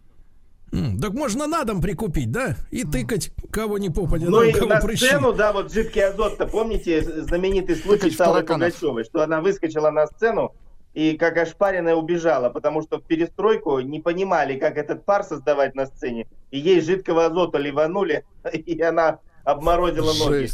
Так 0.72 1.14
можно 1.14 1.48
на 1.48 1.64
дом 1.64 1.82
прикупить, 1.82 2.32
да? 2.32 2.56
И 2.70 2.84
тыкать 2.84 3.32
кого 3.52 3.78
не 3.78 3.90
попадет. 3.90 4.30
Ну 4.30 4.44
и 4.44 4.54
на 4.54 4.80
прыщи. 4.80 5.06
сцену, 5.06 5.34
да, 5.34 5.52
вот 5.52 5.74
жидкий 5.74 6.06
азот-то, 6.06 6.46
помните 6.46 7.02
знаменитый 7.24 7.76
случай 7.76 8.12
с 8.12 8.22
Аллой 8.22 8.44
Пугачевой, 8.44 9.04
что 9.04 9.24
она 9.24 9.42
выскочила 9.42 9.90
на 9.90 10.06
сцену 10.08 10.54
и 10.94 11.18
как 11.18 11.38
ошпаренная 11.38 11.96
убежала, 11.96 12.50
потому 12.50 12.82
что 12.82 13.00
в 13.00 13.04
перестройку 13.04 13.80
не 13.80 14.00
понимали, 14.00 14.58
как 14.58 14.78
этот 14.78 15.06
пар 15.06 15.24
создавать 15.24 15.76
на 15.76 15.86
сцене, 15.86 16.28
и 16.52 16.60
ей 16.60 16.82
жидкого 16.82 17.26
азота 17.26 17.58
ливанули, 17.58 18.26
и 18.54 18.82
она 18.82 19.20
обморозила 19.44 20.14
ноги. 20.14 20.50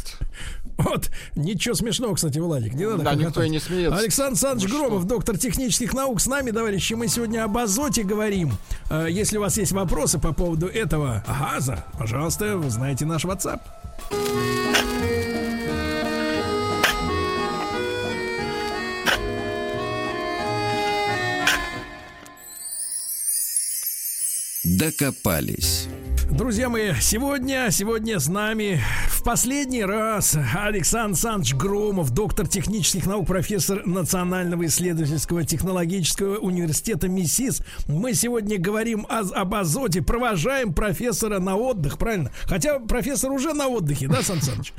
Вот, 0.78 1.10
ничего 1.34 1.74
смешного, 1.74 2.14
кстати, 2.14 2.38
Владик, 2.38 2.74
не 2.74 2.86
надо. 2.86 3.02
Да, 3.02 3.14
никто 3.14 3.42
и 3.42 3.48
не 3.48 3.58
смеется. 3.58 3.98
Александр 3.98 4.38
Саныч 4.38 4.64
ну, 4.64 4.78
Громов, 4.78 5.00
что? 5.00 5.08
доктор 5.08 5.38
технических 5.38 5.94
наук, 5.94 6.20
с 6.20 6.26
нами, 6.26 6.50
товарищи. 6.50 6.92
Мы 6.92 7.08
сегодня 7.08 7.44
об 7.44 7.56
азоте 7.56 8.02
говорим. 8.02 8.52
Э, 8.90 9.06
если 9.08 9.38
у 9.38 9.40
вас 9.40 9.56
есть 9.56 9.72
вопросы 9.72 10.18
по 10.18 10.34
поводу 10.34 10.66
этого 10.66 11.24
газа, 11.26 11.82
пожалуйста, 11.98 12.58
вы 12.58 12.68
знаете 12.68 13.06
наш 13.06 13.24
WhatsApp. 13.24 13.60
Докопались. 24.78 25.88
Друзья 26.30 26.68
мои, 26.68 26.92
сегодня, 27.00 27.68
сегодня 27.70 28.20
с 28.20 28.28
нами 28.28 28.82
в 29.08 29.22
последний 29.22 29.82
раз 29.82 30.36
Александр 30.54 31.16
Санч 31.16 31.54
Громов, 31.54 32.10
доктор 32.10 32.46
технических 32.46 33.06
наук, 33.06 33.26
профессор 33.26 33.86
Национального 33.86 34.66
исследовательского 34.66 35.44
технологического 35.44 36.36
университета 36.36 37.08
МИСИС. 37.08 37.62
Мы 37.88 38.12
сегодня 38.12 38.58
говорим 38.58 39.06
о, 39.08 39.20
об 39.20 39.54
азоте, 39.54 40.02
провожаем 40.02 40.74
профессора 40.74 41.38
на 41.38 41.56
отдых, 41.56 41.96
правильно? 41.96 42.30
Хотя 42.44 42.78
профессор 42.78 43.32
уже 43.32 43.54
на 43.54 43.68
отдыхе, 43.68 44.08
да, 44.08 44.20
Сан 44.22 44.42
Саныч? 44.42 44.74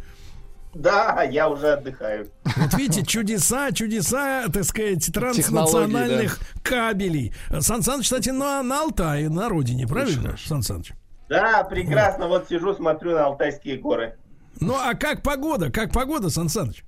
Да, 0.73 1.23
я 1.23 1.49
уже 1.49 1.73
отдыхаю. 1.73 2.29
Вот 2.43 2.73
видите, 2.75 3.05
чудеса, 3.05 3.71
чудеса, 3.71 4.47
так 4.51 4.63
сказать, 4.63 5.11
транснациональных 5.11 6.39
да. 6.39 6.59
кабелей. 6.61 7.33
Сан 7.59 7.81
Саныч, 7.81 8.05
кстати, 8.05 8.29
на, 8.29 8.61
на 8.61 8.81
Алтае, 8.81 9.29
на 9.29 9.49
родине, 9.49 9.87
правильно, 9.87 10.35
Сан 10.37 10.61
Саныч? 10.61 10.93
Да, 11.29 11.63
прекрасно. 11.63 12.27
Вот. 12.27 12.41
вот 12.41 12.49
сижу, 12.49 12.73
смотрю 12.73 13.13
на 13.13 13.25
Алтайские 13.25 13.77
горы. 13.77 14.17
Ну, 14.59 14.75
а 14.75 14.93
как 14.93 15.23
погода? 15.23 15.71
Как 15.71 15.91
погода, 15.91 16.29
Сан 16.29 16.49
Саныч? 16.49 16.83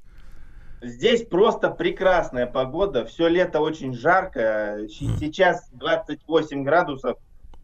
Здесь 0.81 1.25
просто 1.25 1.69
прекрасная 1.69 2.45
погода. 2.45 3.05
Все 3.05 3.27
лето 3.27 3.59
очень 3.59 3.93
жарко. 3.93 4.79
Сейчас 4.87 5.67
28 5.71 6.63
градусов. 6.63 7.17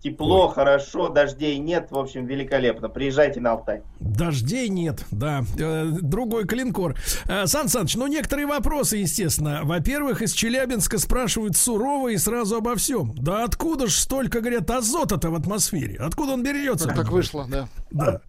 Тепло, 0.05 0.49
Ой. 0.49 0.53
хорошо, 0.53 1.09
дождей 1.09 1.57
нет, 1.57 1.87
в 1.89 1.97
общем, 1.97 2.27
великолепно. 2.27 2.89
Приезжайте 2.89 3.39
на 3.39 3.53
Алтай. 3.53 3.81
Дождей 3.99 4.69
нет, 4.69 5.03
да. 5.09 5.41
Э, 5.57 5.85
другой 5.99 6.45
клинкор. 6.45 6.95
Э, 7.27 7.47
Сан 7.47 7.69
Саныч, 7.69 7.95
ну 7.95 8.05
некоторые 8.05 8.45
вопросы, 8.45 8.97
естественно. 8.97 9.61
Во-первых, 9.63 10.21
из 10.21 10.33
Челябинска 10.33 10.99
спрашивают 10.99 11.57
сурово 11.57 12.09
и 12.09 12.17
сразу 12.17 12.57
обо 12.57 12.75
всем. 12.75 13.15
Да 13.17 13.45
откуда 13.45 13.87
ж 13.87 13.93
столько, 13.93 14.41
говорят, 14.41 14.69
азота-то 14.69 15.31
в 15.31 15.35
атмосфере? 15.35 15.97
Откуда 15.99 16.33
он 16.33 16.43
берется? 16.43 16.87
Так, 16.87 16.97
так 16.97 17.09
вышло, 17.09 17.47
да. 17.49 17.67
Да. 17.89 18.21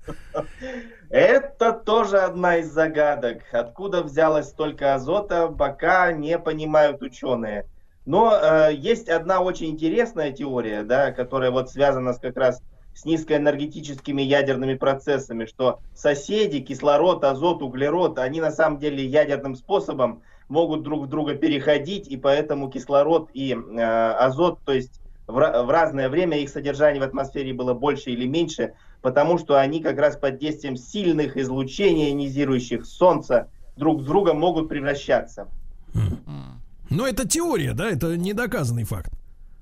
Это 1.11 1.73
тоже 1.73 2.21
одна 2.21 2.57
из 2.57 2.73
загадок. 2.73 3.43
Откуда 3.53 4.03
взялось 4.03 4.47
столько 4.47 4.95
азота, 4.95 5.49
пока 5.49 6.11
не 6.13 6.39
понимают 6.39 7.03
ученые. 7.03 7.67
Но 8.07 8.33
э, 8.33 8.75
есть 8.75 9.09
одна 9.09 9.41
очень 9.41 9.71
интересная 9.71 10.31
теория, 10.31 10.85
да, 10.85 11.11
которая 11.11 11.51
вот 11.51 11.71
связана 11.71 12.13
с, 12.13 12.19
как 12.19 12.37
раз 12.37 12.63
с 12.95 13.05
низкоэнергетическими 13.05 14.23
ядерными 14.23 14.75
процессами, 14.75 15.45
что 15.45 15.81
соседи, 15.93 16.61
кислород, 16.61 17.25
азот, 17.25 17.63
углерод, 17.63 18.19
они 18.21 18.41
на 18.41 18.53
самом 18.53 18.79
деле 18.79 19.05
ядерным 19.05 19.57
способом 19.57 20.23
могут 20.49 20.85
друг 20.85 21.03
в 21.03 21.09
друга 21.09 21.35
переходить, 21.35 22.07
и 22.07 22.17
поэтому 22.17 22.71
кислород 22.71 23.29
и 23.35 23.53
э, 23.53 23.83
азот, 23.83 24.61
то 24.65 24.73
есть 24.73 25.01
в, 25.27 25.33
в 25.33 25.71
разное 25.71 26.09
время 26.09 26.39
их 26.39 26.49
содержание 26.49 27.01
в 27.01 27.05
атмосфере 27.05 27.53
было 27.53 27.75
больше 27.75 28.11
или 28.11 28.27
меньше, 28.27 28.75
потому 29.03 29.37
что 29.37 29.59
они 29.59 29.83
как 29.83 29.99
раз 29.99 30.17
под 30.17 30.39
действием 30.39 30.77
сильных 30.77 31.37
излучений 31.37 32.11
ионизирующих 32.11 32.87
Солнца 32.87 33.51
друг 33.77 34.01
в 34.01 34.05
друга 34.05 34.33
могут 34.33 34.69
превращаться. 34.69 35.49
Но 36.97 37.07
это 37.07 37.29
теория, 37.29 37.75
да? 37.75 37.91
Это 37.91 38.17
недоказанный 38.17 38.85
факт. 38.85 39.13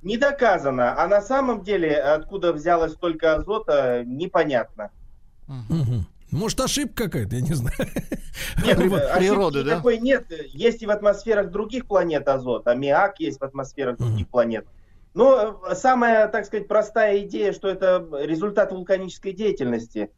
Не 0.02 0.16
доказано. 0.16 1.02
А 1.02 1.08
на 1.08 1.20
самом 1.20 1.64
деле, 1.64 1.96
откуда 1.96 2.52
взялось 2.52 2.92
столько 2.92 3.34
азота, 3.34 4.04
непонятно. 4.06 4.90
Угу. 5.48 6.04
Может, 6.30 6.60
ошибка 6.60 7.04
какая-то, 7.04 7.34
я 7.34 7.42
не 7.42 7.54
знаю. 7.54 7.76
Нет, 8.64 8.76
природы, 9.18 9.64
да? 9.64 9.76
Такой 9.76 9.98
нет. 9.98 10.26
Есть 10.50 10.82
и 10.82 10.86
в 10.86 10.90
атмосферах 10.90 11.50
других 11.50 11.86
планет 11.86 12.28
азот. 12.28 12.68
Аммиак 12.68 13.18
есть 13.18 13.40
в 13.40 13.44
атмосферах 13.44 13.98
других 13.98 14.28
планет. 14.28 14.64
Но 15.14 15.60
самая, 15.74 16.28
так 16.28 16.44
сказать, 16.46 16.68
простая 16.68 17.24
идея, 17.24 17.52
что 17.52 17.66
это 17.66 18.06
результат 18.20 18.70
вулканической 18.70 19.32
деятельности, 19.32 20.10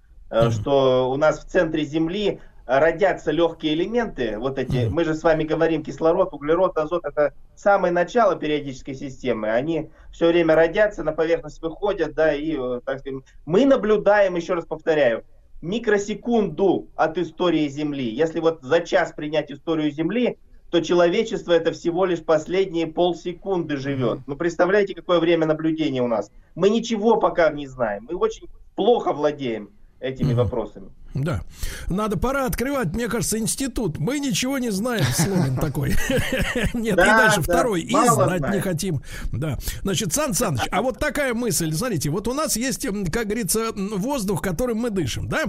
что 0.51 1.11
у 1.11 1.17
нас 1.17 1.43
в 1.43 1.49
центре 1.49 1.85
Земли 1.85 2.41
родятся 2.67 3.31
легкие 3.31 3.75
элементы, 3.75 4.39
вот 4.39 4.59
эти, 4.59 4.89
мы 4.89 5.05
же 5.05 5.15
с 5.15 5.23
вами 5.23 5.45
говорим, 5.45 5.85
кислород, 5.85 6.35
углерод, 6.35 6.77
азот, 6.77 7.05
это 7.05 7.33
самое 7.55 7.93
начало 7.93 8.35
периодической 8.35 8.95
системы, 8.95 9.51
они 9.51 9.91
все 10.11 10.29
время 10.29 10.57
родятся, 10.57 11.05
на 11.05 11.13
поверхность 11.13 11.63
выходят, 11.63 12.15
да, 12.15 12.35
и, 12.35 12.57
э, 12.59 12.81
так 12.85 12.99
сказать, 12.99 13.23
мы 13.45 13.67
наблюдаем, 13.67 14.35
еще 14.35 14.55
раз 14.55 14.65
повторяю, 14.65 15.25
микросекунду 15.63 16.89
от 16.97 17.19
истории 17.19 17.69
Земли. 17.69 18.09
Если 18.09 18.41
вот 18.41 18.63
за 18.63 18.81
час 18.81 19.13
принять 19.13 19.51
историю 19.51 19.91
Земли, 19.91 20.39
то 20.71 20.81
человечество 20.81 21.53
это 21.53 21.73
всего 21.73 22.05
лишь 22.05 22.23
последние 22.23 22.87
полсекунды 22.89 23.77
живет. 23.77 24.21
Ну, 24.27 24.37
представляете, 24.37 24.95
какое 24.95 25.21
время 25.21 25.47
наблюдения 25.47 26.03
у 26.03 26.09
нас? 26.09 26.31
Мы 26.55 26.71
ничего 26.71 27.17
пока 27.17 27.51
не 27.51 27.67
знаем, 27.67 28.07
мы 28.11 28.17
очень 28.17 28.49
плохо 28.75 29.13
владеем 29.13 29.71
этими 30.01 30.33
mm-hmm. 30.33 30.35
вопросами. 30.35 30.91
Да. 31.23 31.43
Надо 31.89 32.17
пора 32.17 32.47
открывать, 32.47 32.95
мне 32.95 33.09
кажется, 33.09 33.39
институт. 33.39 33.99
Мы 33.99 34.19
ничего 34.19 34.59
не 34.59 34.71
знаем, 34.71 35.05
слоган 35.15 35.57
такой. 35.61 35.91
Нет, 36.75 36.95
и 36.95 36.97
дальше 36.97 37.43
второй. 37.43 37.83
И 37.83 37.93
знать 37.93 38.51
не 38.53 38.61
хотим. 38.61 39.03
Да. 39.33 39.59
Значит, 39.83 40.13
Сан 40.13 40.35
Саныч, 40.35 40.63
а 40.71 40.83
вот 40.83 40.99
такая 40.99 41.35
мысль. 41.35 41.73
Смотрите, 41.73 42.11
вот 42.11 42.29
у 42.29 42.35
нас 42.35 42.57
есть, 42.57 42.87
как 43.11 43.27
говорится, 43.27 43.73
воздух, 43.75 44.43
которым 44.43 44.79
мы 44.79 44.91
дышим, 44.91 45.29
да? 45.29 45.45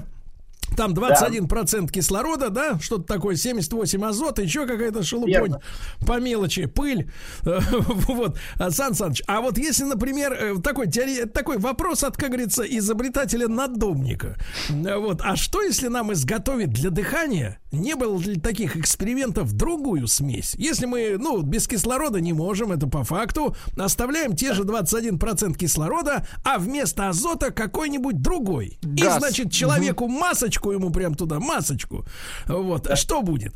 Там 0.76 0.94
21% 0.94 1.82
да. 1.82 1.88
кислорода, 1.88 2.50
да, 2.50 2.80
что-то 2.80 3.04
такое, 3.04 3.36
78 3.36 4.06
азота, 4.06 4.42
еще 4.42 4.66
какая-то 4.66 5.04
шелупонь 5.04 5.32
Верно. 5.32 5.62
по 6.06 6.20
мелочи, 6.20 6.66
пыль. 6.66 7.10
вот, 7.44 8.38
Сан 8.70 8.94
Саныч, 8.94 9.24
а 9.28 9.42
вот 9.42 9.58
если, 9.58 9.84
например, 9.84 10.34
э, 10.34 10.56
такой, 10.62 10.88
теори... 10.90 11.26
такой 11.26 11.58
вопрос 11.58 12.04
от, 12.04 12.18
как 12.18 12.30
говорится, 12.30 12.64
изобретателя-надомника. 12.64 14.38
Вот, 14.70 15.22
а 15.24 15.36
что, 15.36 15.62
если 15.62 15.88
нам 15.88 16.14
изготовить 16.14 16.72
для 16.72 16.90
дыхания, 16.90 17.60
не 17.72 17.96
было 17.96 18.18
ли 18.20 18.40
таких 18.40 18.76
экспериментов, 18.76 19.54
другую 19.54 20.08
смесь? 20.08 20.56
Если 20.58 20.86
мы, 20.86 21.18
ну, 21.18 21.42
без 21.42 21.68
кислорода 21.68 22.20
не 22.22 22.34
можем, 22.34 22.72
это 22.72 22.88
по 22.88 23.04
факту, 23.04 23.56
оставляем 23.78 24.36
те 24.36 24.54
же 24.54 24.64
21% 24.64 25.58
кислорода, 25.58 26.26
а 26.44 26.60
вместо 26.60 27.10
азота 27.10 27.52
какой-нибудь 27.52 28.22
другой. 28.22 28.80
Газ. 28.82 29.18
И, 29.18 29.20
значит, 29.20 29.52
человеку 29.52 30.08
масочку 30.08 30.57
масочку 30.58 30.72
ему 30.72 30.92
прям 30.92 31.16
туда, 31.16 31.40
масочку. 31.40 32.06
Вот. 32.48 32.88
А 32.88 32.96
что 32.96 33.22
будет? 33.22 33.54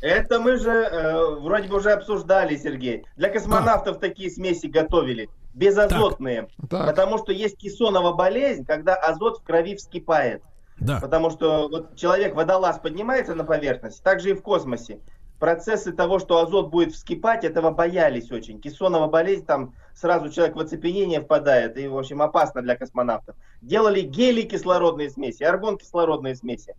Это 0.00 0.40
мы 0.40 0.56
же 0.56 0.70
э, 0.70 1.40
вроде 1.40 1.68
бы 1.68 1.76
уже 1.76 1.92
обсуждали, 1.92 2.56
Сергей. 2.56 3.04
Для 3.16 3.28
космонавтов 3.28 3.98
так. 3.98 4.00
такие 4.00 4.30
смеси 4.30 4.66
готовили, 4.66 5.28
безазотные. 5.54 6.42
Так. 6.42 6.70
Так. 6.70 6.86
Потому 6.86 7.18
что 7.18 7.32
есть 7.32 7.58
кессонова 7.58 8.14
болезнь, 8.14 8.64
когда 8.64 8.94
азот 8.94 9.40
в 9.40 9.42
крови 9.42 9.76
вскипает. 9.76 10.42
Да. 10.78 11.00
Потому 11.00 11.30
что 11.30 11.68
вот 11.68 11.96
человек, 11.96 12.34
водолаз, 12.34 12.78
поднимается 12.78 13.34
на 13.34 13.44
поверхность, 13.44 14.02
так 14.02 14.20
же 14.20 14.30
и 14.30 14.32
в 14.32 14.42
космосе 14.42 15.00
процессы 15.40 15.90
того, 15.90 16.20
что 16.20 16.38
азот 16.38 16.68
будет 16.68 16.92
вскипать, 16.92 17.42
этого 17.42 17.70
боялись 17.70 18.30
очень. 18.30 18.60
Кессонова 18.60 19.08
болезнь, 19.08 19.44
там 19.44 19.74
сразу 19.94 20.30
человек 20.30 20.54
в 20.54 20.60
оцепенение 20.60 21.20
впадает, 21.20 21.76
и, 21.76 21.88
в 21.88 21.98
общем, 21.98 22.22
опасно 22.22 22.62
для 22.62 22.76
космонавтов. 22.76 23.34
Делали 23.60 24.02
гелий 24.02 24.44
кислородные 24.44 25.10
смеси, 25.10 25.42
аргон 25.42 25.78
кислородные 25.78 26.36
смеси. 26.36 26.76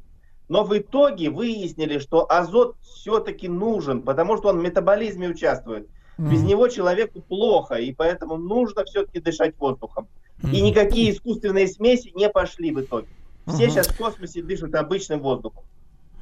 Но 0.48 0.64
в 0.64 0.78
итоге 0.78 1.30
выяснили, 1.30 1.98
что 1.98 2.32
азот 2.32 2.76
все-таки 2.82 3.50
нужен, 3.50 4.02
потому 4.02 4.38
что 4.38 4.50
он 4.50 4.60
в 4.60 4.62
метаболизме 4.62 5.28
участвует. 5.28 5.90
Без 6.18 6.44
него 6.44 6.68
человеку 6.68 7.20
плохо, 7.22 7.76
и 7.76 7.92
поэтому 7.94 8.38
нужно 8.38 8.86
все-таки 8.86 9.20
дышать 9.20 9.58
воздухом. 9.58 10.08
И 10.44 10.62
никакие 10.62 11.12
искусственные 11.12 11.68
смеси 11.68 12.12
не 12.16 12.30
пошли 12.30 12.72
в 12.72 12.82
итоге. 12.82 13.08
Все 13.48 13.70
сейчас 13.70 13.88
в 13.88 13.98
космосе 13.98 14.44
дышат 14.44 14.76
обычным 14.76 15.20
воздухом. 15.20 15.64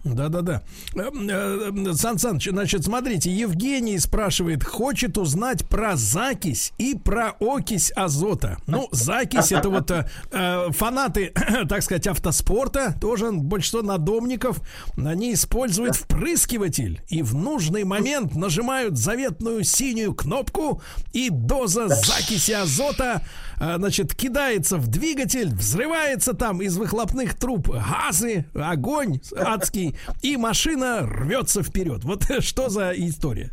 Да-да-да. 0.03 0.61
Э, 0.95 1.09
э, 1.11 1.93
Сан 1.93 2.17
Саныч, 2.17 2.49
значит, 2.49 2.85
смотрите, 2.85 3.31
Евгений 3.31 3.99
спрашивает, 3.99 4.63
хочет 4.63 5.17
узнать 5.17 5.67
про 5.67 5.95
закись 5.95 6.73
и 6.77 6.95
про 6.95 7.35
окись 7.39 7.91
азота. 7.95 8.57
Ну, 8.67 8.87
закись 8.91 9.51
это 9.51 9.69
вот 9.69 9.91
э, 9.91 10.09
э 10.31 10.71
фанаты, 10.71 11.33
так 11.69 11.81
сказать, 11.83 12.07
автоспорта, 12.07 12.95
тоже 12.99 13.31
большинство 13.31 13.81
надомников, 13.81 14.61
они 14.97 15.33
используют 15.33 15.95
впрыскиватель 15.95 17.01
и 17.09 17.21
в 17.21 17.35
нужный 17.35 17.83
момент 17.83 18.35
нажимают 18.35 18.97
заветную 18.97 19.63
синюю 19.63 20.13
кнопку 20.13 20.81
и 21.13 21.29
доза 21.29 21.87
закиси 21.87 22.51
азота 22.51 23.21
а, 23.59 23.77
значит, 23.77 24.15
кидается 24.15 24.77
в 24.77 24.87
двигатель, 24.87 25.53
взрывается 25.53 26.33
там 26.33 26.61
из 26.61 26.77
выхлопных 26.77 27.35
труб 27.35 27.69
газы, 27.69 28.45
огонь 28.53 29.19
адский, 29.37 29.88
и 30.21 30.37
машина 30.37 31.01
рвется 31.01 31.63
вперед. 31.63 32.03
Вот 32.03 32.23
что 32.39 32.69
за 32.69 32.91
история? 32.91 33.51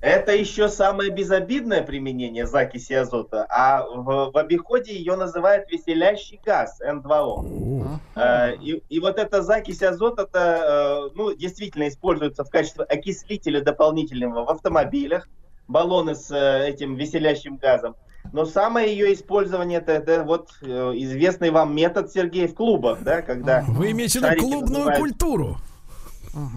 Это 0.00 0.32
еще 0.36 0.68
самое 0.68 1.10
безобидное 1.10 1.82
применение 1.82 2.46
закиси 2.46 2.92
азота, 2.92 3.46
а 3.48 3.82
в, 3.82 4.30
в 4.30 4.36
обиходе 4.36 4.94
ее 4.94 5.16
называют 5.16 5.70
веселящий 5.70 6.38
газ 6.44 6.80
N2O. 6.80 7.98
Э, 8.14 8.54
и, 8.56 8.82
и 8.88 9.00
вот 9.00 9.18
эта 9.18 9.42
закись 9.42 9.82
азота, 9.82 10.22
это, 10.22 11.08
э, 11.08 11.16
ну, 11.16 11.34
действительно 11.34 11.88
используется 11.88 12.44
в 12.44 12.50
качестве 12.50 12.84
окислителя 12.84 13.62
дополнительного 13.62 14.44
в 14.44 14.50
автомобилях, 14.50 15.28
баллоны 15.66 16.14
с 16.14 16.30
э, 16.30 16.68
этим 16.68 16.94
веселящим 16.94 17.56
газом. 17.56 17.96
Но 18.32 18.44
самое 18.44 18.90
ее 18.90 19.12
использование 19.14 19.78
это, 19.78 19.92
это 19.92 20.24
вот 20.24 20.50
э, 20.62 20.92
известный 20.96 21.50
вам 21.50 21.74
метод 21.74 22.12
Сергей 22.12 22.46
в 22.46 22.54
клубах, 22.54 23.02
да, 23.02 23.22
когда 23.22 23.64
вы 23.68 23.92
имеете 23.92 24.20
в 24.20 24.22
виду 24.22 24.40
клубную 24.40 24.86
надувают... 24.86 24.98
культуру. 24.98 25.56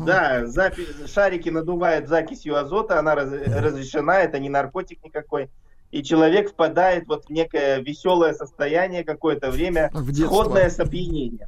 Да, 0.06 0.46
запи... 0.46 0.86
шарики 1.08 1.50
надувают 1.50 2.08
закисью 2.08 2.58
азота, 2.58 3.00
она 3.00 3.16
раз... 3.16 3.32
разрешена, 3.32 4.20
это 4.20 4.40
не 4.40 4.50
наркотик 4.50 5.04
никакой. 5.04 5.50
И 5.92 6.04
человек 6.04 6.52
впадает 6.52 7.08
вот 7.08 7.26
в 7.26 7.30
некое 7.30 7.80
веселое 7.80 8.34
состояние 8.34 9.04
какое-то 9.04 9.50
время, 9.50 9.90
в 9.94 10.14
сходное 10.14 10.70
с 10.70 10.80
опьянением. 10.80 11.48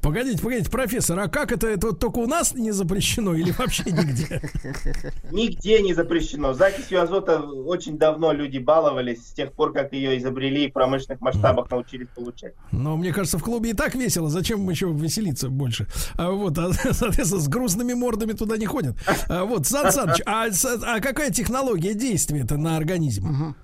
Погодите, 0.00 0.40
погодите, 0.40 0.70
профессор, 0.70 1.18
а 1.18 1.28
как 1.28 1.50
это, 1.50 1.66
это 1.66 1.88
вот 1.88 1.98
только 1.98 2.18
у 2.18 2.28
нас 2.28 2.54
не 2.54 2.70
запрещено 2.70 3.34
или 3.34 3.50
вообще 3.50 3.82
нигде? 3.86 4.40
Нигде 5.32 5.82
не 5.82 5.94
запрещено. 5.94 6.52
Закисью 6.54 7.02
азота 7.02 7.40
очень 7.40 7.98
давно 7.98 8.32
люди 8.32 8.58
баловались, 8.58 9.26
с 9.26 9.32
тех 9.32 9.52
пор, 9.52 9.72
как 9.72 9.92
ее 9.92 10.16
изобрели 10.18 10.66
и 10.66 10.70
в 10.70 10.72
промышленных 10.72 11.20
масштабах 11.20 11.68
научились 11.70 12.06
получать. 12.14 12.54
Но 12.70 12.96
мне 12.96 13.12
кажется, 13.12 13.38
в 13.38 13.42
клубе 13.42 13.70
и 13.70 13.74
так 13.74 13.96
весело. 13.96 14.28
Зачем 14.28 14.68
еще 14.70 14.92
веселиться 14.92 15.48
больше? 15.48 15.88
А 16.16 16.30
вот, 16.30 16.56
а, 16.58 16.72
соответственно, 16.92 17.40
с 17.40 17.48
грустными 17.48 17.94
мордами 17.94 18.32
туда 18.32 18.56
не 18.56 18.66
ходят. 18.66 18.96
А 19.28 19.44
вот, 19.44 19.66
Сан 19.66 19.90
Саныч, 19.90 20.22
а, 20.24 20.46
а 20.82 21.00
какая 21.00 21.32
технология 21.32 21.94
действия-то 21.94 22.56
на 22.56 22.76
организм? 22.76 23.56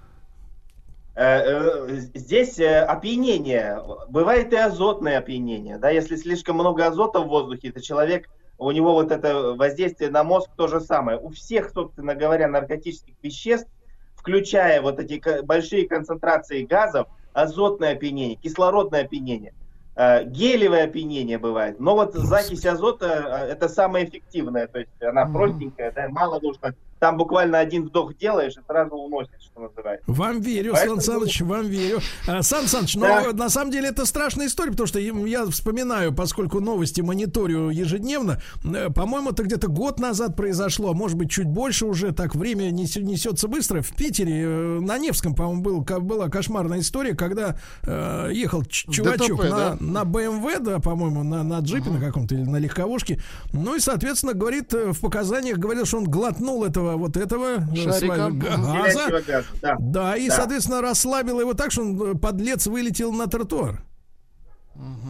Э, 1.15 1.43
э, 1.45 1.89
здесь 2.15 2.59
э, 2.59 2.81
опьянение, 2.81 3.79
бывает 4.09 4.53
и 4.55 4.57
азотное 4.57 5.19
опьянение, 5.19 5.77
да, 5.77 5.91
если 5.91 6.17
слишком 6.17 6.57
много 6.57 6.87
азота 6.87 7.21
в 7.21 7.29
воздухе, 7.29 7.71
то 7.71 7.83
человек, 7.83 8.31
у 8.57 8.71
него 8.71 8.95
вот 8.95 9.13
это 9.13 9.53
воздействие 9.53 10.11
на 10.11 10.25
мозг 10.25 10.49
то 10.57 10.69
же 10.69 10.81
самое. 10.81 11.19
У 11.19 11.29
всех, 11.29 11.71
собственно 11.71 12.15
говоря, 12.15 12.49
наркотических 12.49 13.15
веществ, 13.23 13.69
включая 14.15 14.81
вот 14.81 15.01
эти 15.01 15.43
большие 15.43 15.87
концентрации 15.87 16.65
газов, 16.65 17.09
азотное 17.35 17.93
опьянение, 17.93 18.37
кислородное 18.37 19.03
опьянение, 19.05 19.53
гелевое 19.97 20.85
опьянение 20.85 21.39
бывает. 21.39 21.79
Но 21.81 21.95
вот 21.95 22.15
закись 22.15 22.65
азота 22.65 23.47
это 23.51 23.69
самое 23.69 24.07
эффективное, 24.09 24.67
то 24.67 24.79
есть 24.79 25.03
она 25.03 25.27
простенькая, 25.27 25.93
да, 25.93 26.09
мало 26.09 26.41
нужно 26.41 26.75
там 27.03 27.17
буквально 27.17 27.59
один 27.59 27.87
вдох 27.87 28.17
делаешь 28.17 28.53
и 28.57 28.61
сразу 28.65 28.95
уносишь, 28.95 29.43
что 29.43 29.63
называется. 29.63 30.05
Вам 30.07 30.41
верю, 30.41 30.71
Поэтому... 30.75 31.01
Сан 31.01 31.19
Саныч, 31.19 31.41
вам 31.41 31.67
верю. 31.67 31.99
А, 32.29 32.43
Сан 32.43 32.69
Саныч, 32.69 32.95
но 32.95 33.07
да. 33.07 33.33
на 33.33 33.49
самом 33.49 33.73
деле 33.73 33.89
это 33.89 34.07
страшная 34.07 34.47
история, 34.47 34.71
потому 34.71 34.87
что 34.87 35.01
я 35.01 35.45
вспоминаю, 35.47 36.15
поскольку 36.15 36.61
новости 36.61 37.01
мониторю 37.01 37.71
ежедневно, 37.71 38.41
э, 38.63 38.89
по-моему, 38.91 39.31
это 39.31 39.43
где-то 39.43 39.67
год 39.67 39.99
назад 39.99 40.37
произошло, 40.37 40.91
а 40.91 40.95
может 40.95 41.19
быть, 41.19 41.29
чуть 41.29 41.49
больше 41.49 41.87
уже, 41.87 42.13
так 42.13 42.37
время 42.37 42.71
несется 42.71 43.49
быстро. 43.49 43.83
В 43.83 43.97
Питере, 43.97 44.41
э, 44.41 44.79
на 44.81 44.97
Невском, 44.97 45.35
по-моему, 45.35 45.61
был, 45.61 45.81
была 45.81 46.29
кошмарная 46.29 46.79
история, 46.79 47.17
когда 47.17 47.57
э, 47.83 48.31
ехал 48.33 48.63
чувачок 48.65 49.41
ДТП, 49.41 49.51
на, 49.51 49.57
да? 49.57 49.77
на 49.81 50.03
BMW, 50.05 50.61
да, 50.61 50.79
по-моему, 50.79 51.25
на, 51.25 51.43
на 51.43 51.59
джипе 51.59 51.91
uh-huh. 51.91 51.95
на 51.95 52.01
каком-то 52.01 52.37
или 52.37 52.45
на 52.45 52.59
легковушке. 52.59 53.21
Ну 53.53 53.75
и, 53.75 53.81
соответственно, 53.81 54.35
говорит, 54.35 54.73
э, 54.73 54.93
в 54.93 55.01
показаниях 55.01 55.59
говорил, 55.59 55.85
что 55.85 55.99
он 55.99 56.05
глотнул 56.05 56.63
этого 56.65 56.92
вот 56.97 57.17
этого 57.17 57.65
э, 57.73 57.77
Шарика. 57.77 58.31
газа. 58.31 59.11
газа 59.11 59.45
да. 59.61 59.77
да, 59.79 60.17
и, 60.17 60.29
да. 60.29 60.35
соответственно, 60.35 60.81
расслабило 60.81 61.41
его 61.41 61.55
так, 61.55 61.73
что 61.73 61.83
он, 61.83 62.03
э, 62.03 62.15
подлец, 62.15 62.67
вылетел 62.67 63.13
на 63.13 63.27
тротуар. 63.27 63.83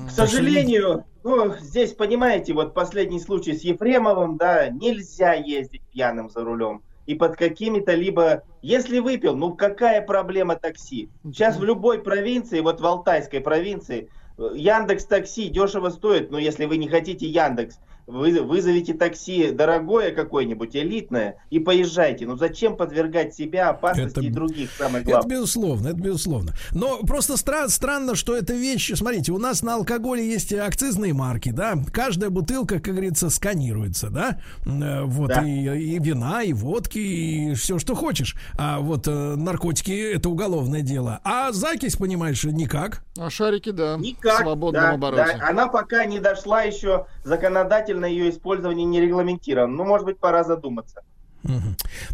К 0.08 0.10
сожалению, 0.10 1.04
ну, 1.22 1.54
здесь, 1.60 1.92
понимаете, 1.92 2.52
вот 2.52 2.74
последний 2.74 3.20
случай 3.20 3.54
с 3.54 3.62
Ефремовым, 3.62 4.36
да, 4.36 4.68
нельзя 4.68 5.34
ездить 5.34 5.82
пьяным 5.92 6.28
за 6.28 6.42
рулем. 6.42 6.82
И 7.06 7.14
под 7.14 7.36
какими-то 7.36 7.94
либо... 7.94 8.42
Если 8.60 8.98
выпил, 8.98 9.36
ну 9.36 9.54
какая 9.54 10.02
проблема 10.02 10.56
такси? 10.56 11.08
Сейчас 11.24 11.56
в 11.56 11.64
любой 11.64 12.00
провинции, 12.00 12.60
вот 12.60 12.80
в 12.80 12.86
Алтайской 12.86 13.40
провинции, 13.40 14.08
э, 14.38 14.50
Яндекс 14.54 15.04
Такси 15.06 15.48
дешево 15.48 15.90
стоит, 15.90 16.30
но 16.30 16.38
если 16.38 16.64
вы 16.64 16.76
не 16.76 16.88
хотите 16.88 17.26
Яндекс, 17.26 17.78
вы 18.06 18.40
вызовите 18.42 18.94
такси 18.94 19.52
дорогое 19.52 20.12
какое-нибудь, 20.12 20.74
элитное, 20.74 21.36
и 21.50 21.58
поезжайте. 21.58 22.26
Ну 22.26 22.36
зачем 22.36 22.76
подвергать 22.76 23.34
себя 23.34 23.70
опасности 23.70 24.18
это, 24.18 24.26
и 24.26 24.30
других, 24.30 24.70
самое 24.76 25.04
главное? 25.04 25.20
Это 25.20 25.28
безусловно, 25.28 25.88
это 25.88 25.96
безусловно. 25.96 26.52
Но 26.72 26.98
просто 27.00 27.34
стра- 27.34 27.68
странно, 27.68 28.14
что 28.14 28.36
эта 28.36 28.54
вещь, 28.54 28.92
смотрите, 28.94 29.32
у 29.32 29.38
нас 29.38 29.62
на 29.62 29.74
алкоголе 29.74 30.28
есть 30.28 30.52
акцизные 30.52 31.12
марки, 31.12 31.50
да, 31.50 31.74
каждая 31.92 32.30
бутылка, 32.30 32.80
как 32.80 32.94
говорится, 32.94 33.30
сканируется, 33.30 34.10
да, 34.10 34.40
э, 34.66 35.02
вот, 35.04 35.28
да. 35.28 35.42
И, 35.46 35.94
и 35.94 35.98
вина, 35.98 36.42
и 36.42 36.52
водки, 36.52 36.98
и 36.98 37.54
все, 37.54 37.78
что 37.78 37.94
хочешь. 37.94 38.36
А 38.58 38.80
вот 38.80 39.06
э, 39.06 39.10
наркотики, 39.36 39.92
это 40.14 40.28
уголовное 40.28 40.82
дело. 40.82 41.20
А 41.24 41.52
закись, 41.52 41.96
понимаешь, 41.96 42.42
никак. 42.44 43.02
А 43.18 43.30
шарики, 43.30 43.70
да, 43.70 43.96
никак, 43.98 44.40
в 44.40 44.42
свободном 44.42 44.82
да, 44.82 44.90
обороте. 44.90 45.36
Да. 45.38 45.48
Она 45.48 45.68
пока 45.68 46.04
не 46.04 46.18
дошла 46.18 46.62
еще 46.62 47.06
законодательно 47.24 47.91
законодательно 47.92 48.04
ее 48.06 48.30
использование 48.30 48.86
не 48.86 49.00
регламентировано. 49.00 49.74
Ну, 49.74 49.84
может 49.84 50.06
быть, 50.06 50.18
пора 50.18 50.44
задуматься. 50.44 51.02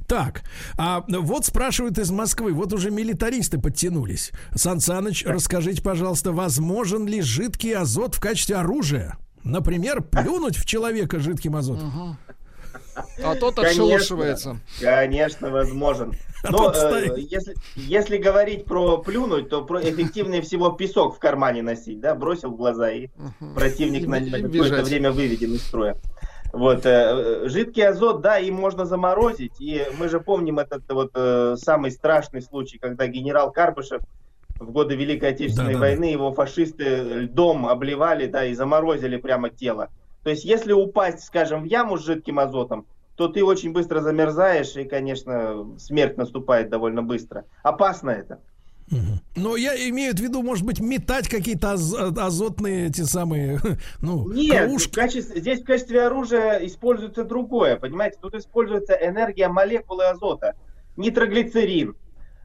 Так, 0.06 0.42
а 0.78 1.04
вот 1.06 1.44
спрашивают 1.44 1.98
из 1.98 2.10
Москвы, 2.10 2.54
вот 2.54 2.72
уже 2.72 2.90
милитаристы 2.90 3.58
подтянулись. 3.60 4.32
Сан 4.54 4.80
Саныч, 4.80 5.24
расскажите, 5.26 5.82
пожалуйста, 5.82 6.32
возможен 6.32 7.06
ли 7.06 7.20
жидкий 7.20 7.74
азот 7.74 8.14
в 8.14 8.20
качестве 8.20 8.56
оружия? 8.56 9.18
Например, 9.44 10.00
плюнуть 10.02 10.56
в 10.56 10.64
человека 10.64 11.18
жидким 11.18 11.56
азотом. 11.56 12.16
А 13.22 13.34
тот 13.34 13.58
отшелушивается. 13.58 14.58
Конечно, 14.80 15.50
возможен. 15.50 16.14
А 16.44 16.50
Но 16.52 16.72
э, 16.72 17.18
если, 17.18 17.54
если 17.74 18.16
говорить 18.16 18.64
про 18.64 18.98
плюнуть, 18.98 19.48
то 19.48 19.64
про 19.64 19.82
эффективнее 19.82 20.40
всего 20.40 20.70
песок 20.70 21.16
в 21.16 21.18
кармане 21.18 21.62
носить, 21.62 22.00
да, 22.00 22.14
бросил 22.14 22.50
в 22.50 22.56
глаза 22.56 22.90
и 22.90 23.08
противник 23.54 24.06
на, 24.06 24.20
на 24.20 24.42
какое-то 24.42 24.82
время 24.84 25.10
выведен 25.10 25.54
из 25.54 25.62
строя. 25.62 25.96
Вот, 26.52 26.86
э, 26.86 27.48
жидкий 27.48 27.86
азот, 27.86 28.22
да, 28.22 28.38
им 28.38 28.54
можно 28.54 28.86
заморозить, 28.86 29.60
и 29.60 29.84
мы 29.98 30.08
же 30.08 30.20
помним 30.20 30.58
этот 30.58 30.82
вот 30.90 31.10
э, 31.14 31.56
самый 31.58 31.90
страшный 31.90 32.40
случай, 32.40 32.78
когда 32.78 33.06
генерал 33.06 33.52
Карпышев 33.52 34.00
в 34.58 34.70
годы 34.70 34.96
Великой 34.96 35.30
Отечественной 35.30 35.74
да, 35.74 35.80
войны 35.80 36.06
да. 36.06 36.12
его 36.12 36.32
фашисты 36.32 37.02
льдом 37.24 37.66
обливали, 37.66 38.26
да, 38.26 38.44
и 38.44 38.54
заморозили 38.54 39.16
прямо 39.16 39.50
тело. 39.50 39.90
То 40.22 40.30
есть, 40.30 40.44
если 40.44 40.72
упасть, 40.72 41.24
скажем, 41.24 41.62
в 41.62 41.64
яму 41.64 41.96
с 41.96 42.04
жидким 42.04 42.38
азотом, 42.38 42.86
то 43.16 43.28
ты 43.28 43.44
очень 43.44 43.72
быстро 43.72 44.00
замерзаешь, 44.00 44.76
и, 44.76 44.84
конечно, 44.84 45.66
смерть 45.78 46.16
наступает 46.16 46.70
довольно 46.70 47.02
быстро. 47.02 47.44
Опасно 47.62 48.10
это. 48.10 48.40
Но 49.36 49.56
я 49.56 49.74
имею 49.90 50.14
в 50.14 50.18
виду, 50.20 50.42
может 50.42 50.64
быть, 50.64 50.80
метать 50.80 51.28
какие-то 51.28 51.72
аз- 51.72 51.94
азотные 51.94 52.86
эти 52.86 53.02
самые, 53.02 53.60
ну, 54.00 54.30
Нет, 54.32 54.70
в 54.70 54.90
качестве, 54.92 55.40
здесь 55.40 55.60
в 55.60 55.64
качестве 55.64 56.02
оружия 56.06 56.64
используется 56.64 57.24
другое, 57.24 57.76
понимаете? 57.76 58.18
Тут 58.20 58.34
используется 58.34 58.94
энергия 58.94 59.48
молекулы 59.48 60.06
азота. 60.06 60.54
Нитроглицерин, 60.96 61.96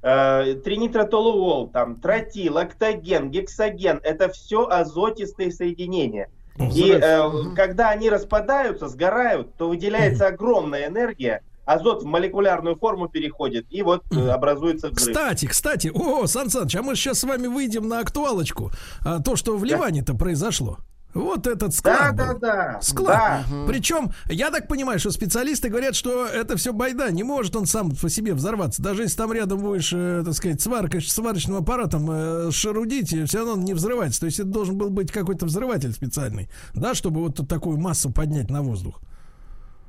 э, 0.02 0.56
тринитротолуол, 0.64 1.70
там, 1.70 2.00
тротил, 2.00 2.58
октоген, 2.58 3.32
гексоген. 3.32 4.00
Это 4.04 4.30
все 4.30 4.68
азотистые 4.68 5.52
соединения. 5.52 6.30
И 6.60 6.92
э, 6.92 7.32
когда 7.56 7.90
они 7.90 8.10
распадаются, 8.10 8.88
сгорают, 8.88 9.56
то 9.56 9.70
выделяется 9.70 10.28
огромная 10.28 10.88
энергия, 10.88 11.42
азот 11.66 12.04
в 12.04 12.06
молекулярную 12.06 12.76
форму 12.76 13.08
переходит, 13.08 13.66
и 13.70 13.82
вот 13.82 14.04
э, 14.12 14.30
образуется 14.30 14.90
взрыв. 14.90 15.16
Кстати, 15.16 15.46
кстати, 15.48 15.92
о, 15.94 16.28
Сан 16.28 16.50
Саныч, 16.50 16.76
а 16.76 16.84
мы 16.84 16.96
сейчас 16.96 17.20
с 17.20 17.24
вами 17.24 17.48
выйдем 17.48 17.88
на 17.88 18.00
актуалочку. 18.00 18.72
А, 19.06 19.22
то, 19.22 19.36
что 19.36 19.58
в 19.58 19.64
Ливане-то 19.64 20.14
произошло. 20.14 20.78
Вот 21.14 21.46
этот 21.46 21.76
склад. 21.76 22.16
Да, 22.16 22.26
был. 22.26 22.40
да, 22.40 22.54
да. 22.74 22.82
Склад. 22.82 23.46
Да. 23.50 23.66
Причем, 23.68 24.12
я 24.30 24.50
так 24.50 24.68
понимаю, 24.68 25.00
что 25.00 25.12
специалисты 25.12 25.70
говорят, 25.70 25.96
что 25.96 26.26
это 26.26 26.58
все 26.58 26.74
байда. 26.74 27.12
Не 27.12 27.24
может 27.24 27.56
он 27.56 27.66
сам 27.66 27.92
по 27.92 28.10
себе 28.10 28.34
взорваться. 28.34 28.82
Даже 28.82 29.04
если 29.04 29.18
там 29.18 29.32
рядом 29.32 29.60
будешь, 29.60 29.94
э, 29.94 30.24
так 30.26 30.34
сказать, 30.34 30.62
сваркой, 30.62 31.02
сварочным 31.02 31.58
аппаратом 31.58 32.10
э, 32.10 32.52
шарудить, 32.52 33.10
все 33.28 33.38
равно 33.40 33.54
он 33.54 33.62
не 33.62 33.74
взрывается. 33.74 34.22
То 34.22 34.26
есть 34.26 34.40
это 34.40 34.50
должен 34.50 34.78
был 34.78 34.90
быть 34.90 35.12
какой-то 35.12 35.46
взрыватель 35.46 35.94
специальный, 35.94 36.50
да, 36.74 36.96
чтобы 36.96 37.22
вот 37.22 37.48
такую 37.48 37.78
массу 37.78 38.12
поднять 38.12 38.50
на 38.50 38.64
воздух. 38.64 39.00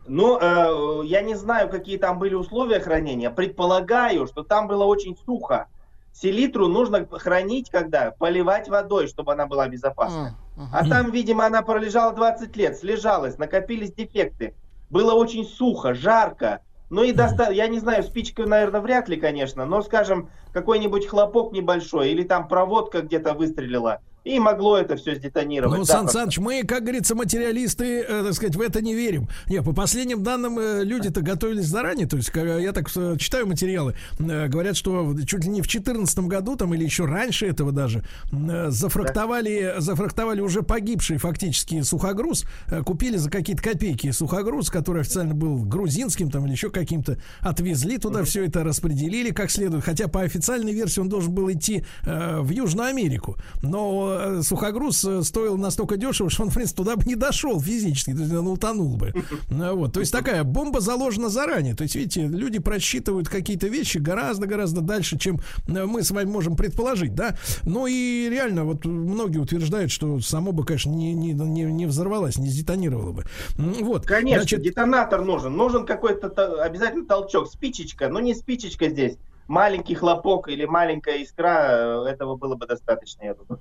Ну, 0.07 0.39
э, 0.39 1.07
я 1.07 1.23
не 1.23 1.35
знаю, 1.35 1.71
какие 1.71 1.97
там 1.97 2.19
были 2.19 2.35
условия 2.35 2.81
хранения. 2.81 3.31
Предполагаю, 3.31 4.27
что 4.27 4.43
там 4.43 4.67
было 4.67 4.85
очень 4.85 5.17
сухо. 5.25 5.69
Селитру 6.13 6.69
нужно 6.69 7.07
хранить, 7.11 7.71
когда 7.71 8.11
поливать 8.11 8.69
водой, 8.69 9.09
чтобы 9.09 9.33
она 9.33 9.47
была 9.47 9.67
безопасна. 9.69 10.37
А 10.57 10.88
там, 10.88 11.11
видимо, 11.11 11.47
она 11.47 11.62
пролежала 11.62 12.12
20 12.12 12.57
лет, 12.57 12.77
слежалась, 12.77 13.38
накопились 13.38 13.93
дефекты. 13.93 14.55
Было 14.88 15.14
очень 15.14 15.45
сухо, 15.45 15.95
жарко. 15.95 16.61
Ну 16.90 17.03
и 17.03 17.12
доста... 17.12 17.51
я 17.51 17.67
не 17.67 17.81
знаю, 17.81 18.05
спичкой, 18.05 18.47
наверное, 18.47 18.81
вряд 18.81 19.09
ли, 19.09 19.17
конечно, 19.17 19.67
но, 19.67 19.83
скажем, 19.83 20.31
какой-нибудь 20.53 21.07
хлопок 21.07 21.53
небольшой 21.53 22.11
или 22.11 22.23
там 22.23 22.47
проводка 22.47 23.03
где-то 23.03 23.35
выстрелила– 23.35 24.01
и 24.25 24.39
могло 24.39 24.79
это 24.79 24.97
все 24.97 25.15
сдетонировать. 25.15 25.79
Ну, 25.79 25.85
Сан 25.85 26.09
Саныч, 26.09 26.39
мы, 26.39 26.63
как 26.65 26.83
говорится, 26.83 27.15
материалисты, 27.15 28.01
э, 28.01 28.25
так 28.25 28.33
сказать, 28.33 28.57
в 28.57 28.61
это 28.61 28.81
не 28.81 28.95
верим. 28.95 29.29
Не, 29.49 29.63
по 29.63 29.73
последним 29.73 30.23
данным, 30.23 30.59
э, 30.59 30.83
люди-то 30.83 31.21
готовились 31.21 31.67
заранее. 31.67 32.07
То 32.07 32.17
есть, 32.17 32.31
я 32.35 32.73
так 32.73 32.91
э, 32.97 33.17
читаю 33.19 33.47
материалы, 33.47 33.95
э, 34.19 34.49
говорят, 34.49 34.77
что 34.77 35.15
чуть 35.27 35.45
ли 35.45 35.51
не 35.51 35.61
в 35.61 35.69
2014 35.69 36.19
году, 36.21 36.57
там, 36.57 36.73
или 36.75 36.85
еще 36.85 37.05
раньше 37.05 37.47
этого 37.47 37.71
даже, 37.71 38.03
э, 38.33 38.71
зафрактовали, 38.71 39.73
да. 39.75 39.81
зафрактовали 39.81 40.41
уже 40.41 40.63
погибший 40.63 41.19
фактически 41.19 41.83
сухогруз, 41.83 42.47
э, 42.69 42.83
купили 42.83 43.19
за 43.19 43.31
какие-то 43.31 43.63
копейки 43.63 44.11
сухогруз, 44.11 44.71
который 44.71 45.03
официально 45.03 45.35
был 45.35 45.65
грузинским 45.65 46.31
там 46.31 46.47
или 46.47 46.53
еще 46.53 46.71
каким-то, 46.71 47.19
отвезли 47.41 47.99
туда, 47.99 48.21
mm-hmm. 48.21 48.25
все 48.25 48.47
это 48.47 48.65
распределили 48.65 49.33
как 49.33 49.51
следует. 49.51 49.85
Хотя 49.85 50.09
по 50.09 50.23
официальной 50.23 50.73
версии 50.73 51.01
он 51.01 51.11
должен 51.11 51.33
был 51.33 51.53
идти 51.53 51.85
э, 52.05 52.41
в 52.41 52.51
Южную 52.51 52.89
Америку. 52.89 53.37
Но 53.63 54.13
что 54.14 54.42
сухогруз 54.42 55.07
стоил 55.22 55.57
настолько 55.57 55.96
дешево, 55.96 56.31
что 56.31 56.44
он, 56.44 56.50
в 56.50 56.55
принципе, 56.55 56.79
туда 56.79 56.96
бы 56.96 57.05
не 57.05 57.16
дошел 57.16 57.61
физически, 57.61 58.12
то 58.12 58.20
есть 58.20 58.33
он 58.33 58.46
утонул 58.48 58.96
бы. 58.96 59.12
Вот, 59.48 59.92
то 59.92 60.00
есть 60.00 60.12
такая 60.12 60.44
бомба 60.44 60.81
заложена 60.81 61.29
заранее. 61.29 61.74
То 61.74 61.83
есть, 61.83 61.94
видите, 61.94 62.27
люди 62.27 62.59
просчитывают 62.59 63.29
какие-то 63.29 63.68
вещи 63.68 63.98
гораздо-гораздо 63.98 64.81
дальше, 64.81 65.18
чем 65.18 65.40
мы 65.66 66.03
с 66.03 66.11
вами 66.11 66.29
можем 66.29 66.57
предположить, 66.57 67.14
да. 67.14 67.37
Ну 67.64 67.87
и 67.87 68.29
реально, 68.31 68.64
вот 68.64 68.85
многие 68.85 69.38
утверждают, 69.38 69.90
что 69.90 70.20
само 70.20 70.53
бы, 70.53 70.64
конечно, 70.64 70.90
не, 70.90 71.14
не, 71.14 71.33
не, 71.33 71.64
не 71.64 71.87
взорвалось, 71.87 72.38
не 72.38 72.48
сдетонировало 72.48 73.12
бы. 73.12 73.24
Вот. 73.57 74.07
Конечно, 74.07 74.40
Значит... 74.40 74.62
детонатор 74.62 75.24
нужен. 75.24 75.57
Нужен 75.57 75.87
какой-то 75.87 76.62
обязательно 76.62 77.07
толчок. 77.07 77.48
Спичечка, 77.48 78.09
но 78.09 78.20
не 78.20 78.35
спичечка 78.35 78.88
здесь. 78.88 79.16
Маленький 79.46 79.94
хлопок 79.94 80.48
или 80.48 80.64
маленькая 80.64 81.18
искра, 81.18 82.05
э, 82.07 82.11
этого 82.12 82.37
было 82.37 82.55
бы 82.55 82.66
достаточно, 82.66 83.24
я 83.24 83.35
думаю. 83.35 83.61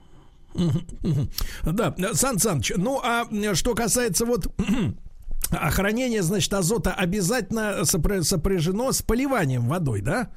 Да, 1.64 1.96
Сан 2.14 2.40
Саныч, 2.40 2.74
ну 2.78 3.02
а 3.04 3.26
что 3.54 3.74
касается 3.74 4.26
вот 4.26 4.48
охранения, 5.50 6.22
значит, 6.22 6.54
азота 6.54 6.94
обязательно 6.94 7.86
сопряжено 7.86 8.92
с 8.92 9.02
поливанием 9.02 9.68
водой, 9.68 10.02
да? 10.02 10.30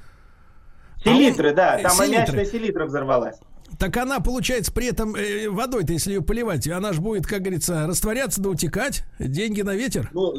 Селитры, 1.05 1.49
а 1.49 1.51
он... 1.51 1.57
да, 1.57 1.79
там 1.79 1.93
селитры. 1.93 2.05
аммиачная 2.05 2.45
селитра 2.45 2.87
взорвалась. 2.87 3.37
Так 3.79 3.97
она, 3.97 4.21
получается, 4.21 4.73
при 4.73 4.89
этом 4.89 5.15
э, 5.15 5.49
водой-то, 5.49 5.93
если 5.93 6.15
ее 6.15 6.23
поливать, 6.23 6.69
она 6.69 6.93
же 6.93 7.01
будет, 7.01 7.27
как 7.27 7.41
говорится, 7.41 7.87
растворяться 7.87 8.41
да 8.41 8.51
утекать, 8.51 9.05
деньги 9.19 9.63
на 9.63 9.75
ветер. 9.75 10.11
Ну, 10.13 10.35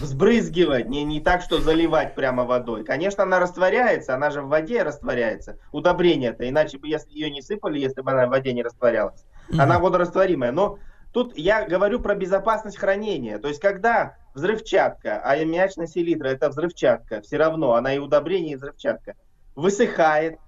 взбрызгивать, 0.00 0.88
не, 0.88 1.04
не 1.04 1.20
так, 1.20 1.42
что 1.42 1.60
заливать 1.60 2.14
прямо 2.14 2.44
водой. 2.44 2.84
Конечно, 2.84 3.24
она 3.24 3.40
растворяется, 3.40 4.14
она 4.14 4.30
же 4.30 4.42
в 4.42 4.48
воде 4.48 4.82
растворяется. 4.82 5.58
Удобрение-то, 5.72 6.48
иначе 6.48 6.78
бы, 6.78 6.88
если 6.88 7.12
ее 7.12 7.30
не 7.30 7.42
сыпали, 7.42 7.78
если 7.78 8.00
бы 8.00 8.12
она 8.12 8.26
в 8.26 8.30
воде 8.30 8.52
не 8.52 8.62
растворялась. 8.62 9.24
Mm-hmm. 9.48 9.60
Она 9.60 9.78
водорастворимая. 9.78 10.52
Но 10.52 10.78
тут 11.12 11.36
я 11.36 11.66
говорю 11.66 12.00
про 12.00 12.14
безопасность 12.14 12.76
хранения. 12.76 13.38
То 13.38 13.48
есть, 13.48 13.60
когда 13.60 14.16
взрывчатка, 14.34 15.20
а 15.20 15.32
аммиачная 15.32 15.86
селитра 15.86 16.28
это 16.28 16.48
взрывчатка, 16.48 17.22
все 17.22 17.36
равно, 17.38 17.74
она 17.74 17.94
и 17.94 17.98
удобрение, 17.98 18.52
и 18.52 18.56
взрывчатка, 18.56 19.14
высыхает, 19.56 20.38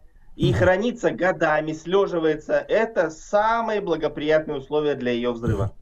и 0.40 0.54
хранится 0.54 1.10
годами, 1.10 1.72
слеживается. 1.74 2.54
Это 2.54 3.10
самые 3.10 3.82
благоприятные 3.82 4.56
условия 4.56 4.94
для 4.94 5.12
ее 5.12 5.32
взрыва. 5.32 5.76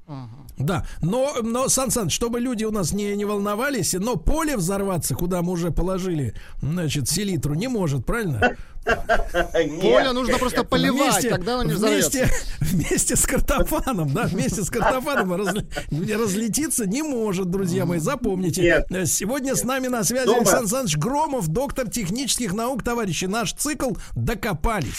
Да, 0.58 0.86
но, 1.00 1.36
но 1.42 1.68
Сан 1.68 1.90
Сан, 1.90 2.10
чтобы 2.10 2.40
люди 2.40 2.64
у 2.64 2.70
нас 2.70 2.92
не, 2.92 3.14
не 3.14 3.24
волновались, 3.24 3.92
но 3.92 4.16
поле 4.16 4.56
взорваться, 4.56 5.14
куда 5.14 5.42
мы 5.42 5.52
уже 5.52 5.70
положили, 5.70 6.34
значит, 6.60 7.08
селитру, 7.08 7.54
не 7.54 7.68
может, 7.68 8.04
правильно? 8.06 8.56
Поле 8.84 10.12
нужно 10.12 10.38
просто 10.38 10.64
поливать, 10.64 11.12
вместе, 11.12 11.30
тогда 11.30 11.60
оно 11.60 11.64
не 11.64 11.74
вместе, 11.74 12.30
вместе 12.60 13.16
с 13.16 13.26
картофаном, 13.26 14.12
да, 14.14 14.24
вместе 14.24 14.62
с 14.62 14.70
картофаном 14.70 15.34
разли, 15.34 15.66
разлетиться 16.14 16.86
не 16.86 17.02
может, 17.02 17.50
друзья 17.50 17.84
мои, 17.84 17.98
запомните. 17.98 18.62
Нет. 18.62 19.08
Сегодня 19.08 19.54
с 19.54 19.62
нами 19.62 19.88
на 19.88 20.04
связи 20.04 20.26
Дома. 20.26 20.38
Александр 20.38 20.62
Александрович 20.62 20.96
Громов, 20.96 21.48
доктор 21.48 21.90
технических 21.90 22.54
наук, 22.54 22.82
товарищи. 22.82 23.26
Наш 23.26 23.52
цикл 23.52 23.92
«Докопались». 24.14 24.96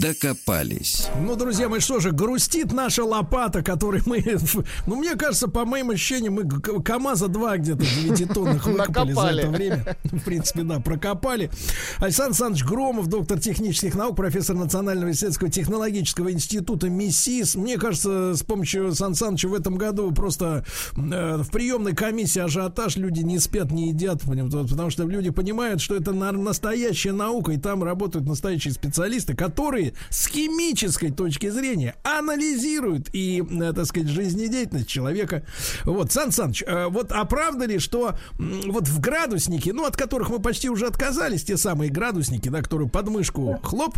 Докопались. 0.00 1.08
Ну, 1.20 1.34
друзья 1.34 1.68
мои, 1.68 1.80
что 1.80 1.98
же, 1.98 2.12
грустит 2.12 2.72
наша 2.72 3.04
лопата, 3.04 3.62
которой 3.62 4.02
мы... 4.06 4.18
Ну, 4.86 4.96
мне 4.96 5.16
кажется, 5.16 5.48
по 5.48 5.64
моим 5.64 5.90
ощущениям, 5.90 6.34
мы 6.34 6.48
КАМАЗа 6.48 7.28
2 7.28 7.58
где-то 7.58 7.84
9 7.84 8.32
тоннах 8.32 8.66
выкопали 8.66 9.12
за 9.12 9.26
это 9.26 9.48
время. 9.50 9.96
В 10.04 10.20
принципе, 10.20 10.62
да, 10.62 10.78
прокопали. 10.80 11.50
Александр 11.98 12.30
Александрович 12.30 12.64
Громов, 12.64 13.06
доктор 13.08 13.40
технических 13.40 13.94
наук, 13.94 14.16
профессор 14.16 14.56
Национального 14.56 15.10
исследовательского 15.10 15.50
технологического 15.50 16.32
института 16.32 16.88
МИСИС. 16.88 17.56
Мне 17.56 17.76
кажется, 17.76 18.34
с 18.34 18.42
помощью 18.42 18.94
Сан 18.94 19.14
Саныча 19.14 19.48
в 19.48 19.54
этом 19.54 19.76
году 19.76 20.12
просто 20.12 20.64
э, 20.96 21.36
в 21.38 21.50
приемной 21.50 21.94
комиссии 21.94 22.40
ажиотаж, 22.40 22.96
люди 22.96 23.20
не 23.20 23.38
спят, 23.38 23.72
не 23.72 23.88
едят, 23.88 24.22
потому 24.22 24.90
что 24.90 25.04
люди 25.04 25.30
понимают, 25.30 25.80
что 25.80 25.96
это 25.96 26.12
настоящая 26.12 27.12
наука, 27.12 27.52
и 27.52 27.56
там 27.56 27.82
работают 27.82 28.26
настоящие 28.26 28.74
специалисты, 28.74 29.34
которые 29.34 29.87
которые 29.88 29.94
с 30.10 30.26
химической 30.26 31.10
точки 31.10 31.50
зрения 31.50 31.94
анализируют 32.02 33.08
и, 33.12 33.42
э, 33.42 33.72
так 33.72 33.86
сказать, 33.86 34.08
жизнедеятельность 34.08 34.88
человека. 34.88 35.42
Вот, 35.84 36.12
Сан 36.12 36.32
Саныч, 36.32 36.62
э, 36.66 36.86
вот 36.88 37.12
а 37.12 37.24
правда 37.24 37.66
ли, 37.66 37.78
что 37.78 38.14
вот 38.38 38.88
в 38.88 39.00
градуснике, 39.00 39.72
ну, 39.72 39.84
от 39.84 39.96
которых 39.96 40.30
мы 40.30 40.40
почти 40.40 40.68
уже 40.68 40.86
отказались, 40.86 41.44
те 41.44 41.56
самые 41.56 41.90
градусники, 41.90 42.48
да, 42.48 42.62
которые 42.62 42.88
под 42.88 43.08
мышку 43.08 43.58
хлоп, 43.62 43.96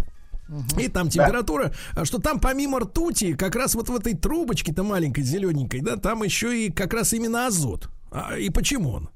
и 0.78 0.88
там 0.88 1.08
температура, 1.08 1.72
да. 1.94 2.04
что 2.04 2.18
там 2.18 2.40
помимо 2.40 2.80
ртути, 2.80 3.34
как 3.34 3.54
раз 3.54 3.76
вот 3.76 3.88
в 3.88 3.94
этой 3.94 4.16
трубочке-то 4.16 4.82
маленькой, 4.82 5.22
зелененькой, 5.22 5.80
да, 5.80 5.96
там 5.96 6.24
еще 6.24 6.66
и 6.66 6.72
как 6.72 6.92
раз 6.92 7.12
именно 7.12 7.46
азот. 7.46 7.88
А, 8.10 8.36
и 8.36 8.50
почему 8.50 8.90
он? 8.90 9.10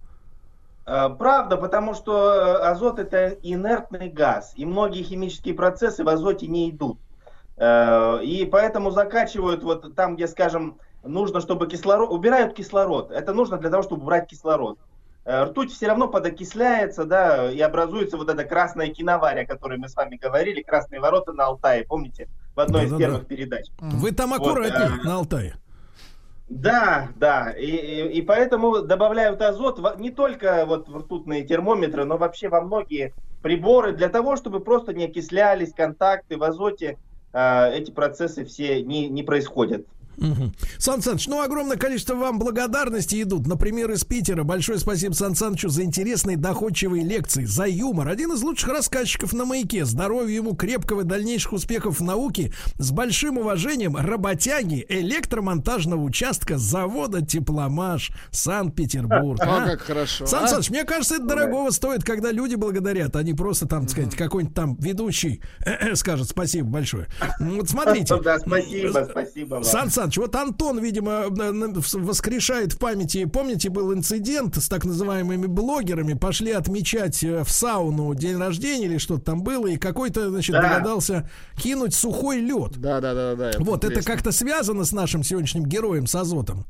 Э, 0.86 1.08
правда, 1.18 1.56
потому 1.56 1.94
что 1.94 2.32
э, 2.32 2.56
азот 2.68 2.98
это 2.98 3.28
инертный 3.42 4.10
газ, 4.10 4.52
и 4.56 4.66
многие 4.66 5.02
химические 5.02 5.54
процессы 5.54 6.04
в 6.04 6.08
азоте 6.08 6.46
не 6.46 6.70
идут. 6.70 6.98
Э, 7.56 8.22
и 8.22 8.44
поэтому 8.44 8.90
закачивают 8.90 9.62
вот 9.62 9.94
там, 9.94 10.16
где, 10.16 10.28
скажем, 10.28 10.78
нужно, 11.02 11.40
чтобы 11.40 11.66
кислород... 11.66 12.10
Убирают 12.10 12.54
кислород. 12.54 13.10
Это 13.10 13.32
нужно 13.32 13.56
для 13.58 13.70
того, 13.70 13.82
чтобы 13.82 14.02
убрать 14.02 14.28
кислород. 14.28 14.78
Ртуть 15.26 15.72
все 15.72 15.86
равно 15.86 16.06
подокисляется, 16.08 17.04
да, 17.06 17.50
и 17.50 17.58
образуется 17.58 18.18
вот 18.18 18.28
эта 18.28 18.44
красная 18.44 18.88
киноварь, 18.88 19.44
о 19.44 19.46
которой 19.46 19.78
мы 19.78 19.88
с 19.88 19.96
вами 19.96 20.16
говорили, 20.16 20.60
красные 20.60 21.00
ворота 21.00 21.32
на 21.32 21.46
Алтае, 21.46 21.84
помните, 21.84 22.28
в 22.54 22.60
одной 22.60 22.82
да, 22.82 22.86
из 22.86 22.90
да, 22.90 22.98
первых 22.98 23.20
да. 23.20 23.26
передач. 23.26 23.66
Вы 23.78 24.12
там 24.12 24.34
аккуратнее 24.34 24.90
вот, 24.90 25.04
на 25.04 25.14
Алтае. 25.14 25.54
Да, 26.46 27.10
да, 27.16 27.52
и, 27.52 27.64
и, 27.66 28.18
и 28.18 28.22
поэтому 28.22 28.82
добавляют 28.82 29.40
азот 29.40 29.78
в, 29.78 29.96
не 29.98 30.10
только 30.10 30.66
вот 30.66 30.88
в 30.88 30.96
ртутные 30.98 31.44
термометры, 31.44 32.04
но 32.04 32.18
вообще 32.18 32.48
во 32.48 32.60
многие 32.60 33.14
приборы 33.40 33.92
для 33.92 34.08
того, 34.10 34.36
чтобы 34.36 34.60
просто 34.60 34.92
не 34.92 35.06
окислялись 35.06 35.72
контакты 35.72 36.36
в 36.36 36.42
азоте, 36.44 36.98
э, 37.32 37.72
эти 37.74 37.90
процессы 37.90 38.44
все 38.44 38.82
не, 38.82 39.08
не 39.08 39.22
происходят. 39.22 39.86
Угу. 40.18 40.52
Сан 40.78 41.02
Саныч, 41.02 41.26
ну 41.26 41.42
огромное 41.42 41.76
количество 41.76 42.14
вам 42.14 42.38
благодарности 42.38 43.20
идут. 43.22 43.46
Например, 43.46 43.90
из 43.90 44.04
Питера. 44.04 44.44
Большое 44.44 44.78
спасибо 44.78 45.12
Сан 45.12 45.34
Санычу 45.34 45.68
за 45.68 45.82
интересные 45.82 46.36
доходчивые 46.36 47.04
лекции, 47.04 47.44
за 47.44 47.66
юмор. 47.66 48.08
Один 48.08 48.32
из 48.32 48.42
лучших 48.42 48.70
рассказчиков 48.70 49.32
на 49.32 49.44
маяке. 49.44 49.84
Здоровья 49.84 50.36
ему 50.36 50.54
крепкого 50.54 51.04
дальнейших 51.04 51.52
успехов 51.52 52.00
в 52.00 52.04
науке. 52.04 52.52
С 52.78 52.90
большим 52.90 53.38
уважением 53.38 53.96
работяги 53.96 54.84
электромонтажного 54.88 56.02
участка 56.02 56.58
завода 56.58 57.24
Тепломаш 57.24 58.12
Санкт-Петербург. 58.30 59.40
А, 59.42 59.66
как 59.66 59.80
хорошо. 59.80 60.26
Сан 60.26 60.44
а? 60.44 60.48
Саныч, 60.48 60.70
мне 60.70 60.84
кажется, 60.84 61.16
это 61.16 61.26
дорогого 61.26 61.70
стоит, 61.70 62.04
когда 62.04 62.30
люди 62.30 62.54
благодарят, 62.54 63.16
а 63.16 63.22
не 63.22 63.34
просто 63.34 63.66
там, 63.66 63.82
так 63.82 63.90
сказать, 63.90 64.14
какой-нибудь 64.14 64.54
там 64.54 64.76
ведущий 64.76 65.42
скажет 65.94 66.28
спасибо 66.28 66.68
большое. 66.68 67.06
Вот 67.38 67.68
смотрите. 67.68 68.14
Да, 68.24 68.38
спасибо, 68.38 69.06
спасибо 69.10 69.54
вам. 69.56 69.64
Сан 69.64 69.90
Саныч, 69.90 70.03
вот 70.16 70.34
Антон, 70.36 70.78
видимо, 70.78 71.24
воскрешает 71.28 72.72
в 72.72 72.78
памяти. 72.78 73.24
Помните, 73.24 73.70
был 73.70 73.92
инцидент 73.92 74.56
с 74.56 74.68
так 74.68 74.84
называемыми 74.84 75.46
блогерами. 75.46 76.14
Пошли 76.14 76.52
отмечать 76.52 77.22
э, 77.24 77.44
в 77.44 77.50
сауну 77.50 78.14
день 78.14 78.36
рождения 78.38 78.86
или 78.86 78.98
что-то 78.98 79.24
там 79.24 79.42
было, 79.42 79.66
и 79.66 79.76
какой-то, 79.76 80.30
значит, 80.30 80.54
да. 80.54 80.62
догадался 80.62 81.28
кинуть 81.56 81.94
сухой 81.94 82.40
лед. 82.40 82.76
Да, 82.76 83.00
да, 83.00 83.14
да, 83.14 83.34
да. 83.34 83.50
Вот, 83.58 83.84
это 83.84 84.02
как-то 84.02 84.32
связано 84.32 84.84
с 84.84 84.92
нашим 84.92 85.22
сегодняшним 85.22 85.64
героем, 85.64 86.06
с 86.06 86.14
азотом. 86.14 86.66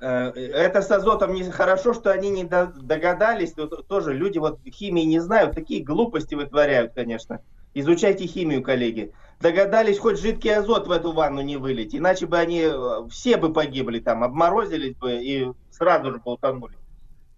Э, 0.00 0.30
это 0.30 0.82
с 0.82 0.90
азотом 0.90 1.34
не 1.34 1.44
хорошо, 1.50 1.94
что 1.94 2.10
они 2.10 2.30
не 2.30 2.44
догадались. 2.44 3.52
Тоже 3.88 4.14
люди 4.14 4.38
вот 4.38 4.58
химии 4.66 5.02
не 5.02 5.20
знают, 5.20 5.54
такие 5.54 5.82
глупости 5.84 6.34
вытворяют, 6.34 6.92
конечно. 6.94 7.40
Изучайте 7.74 8.26
химию, 8.26 8.62
коллеги 8.62 9.12
догадались 9.40 9.98
хоть 9.98 10.20
жидкий 10.20 10.54
азот 10.54 10.86
в 10.86 10.90
эту 10.90 11.12
ванну 11.12 11.40
не 11.40 11.56
вылить, 11.56 11.94
иначе 11.94 12.26
бы 12.26 12.38
они 12.38 12.60
э, 12.62 13.08
все 13.10 13.36
бы 13.36 13.52
погибли 13.52 13.98
там, 13.98 14.22
обморозились 14.22 14.96
бы 14.96 15.14
и 15.14 15.50
сразу 15.70 16.12
же 16.12 16.20
полтонули. 16.20 16.76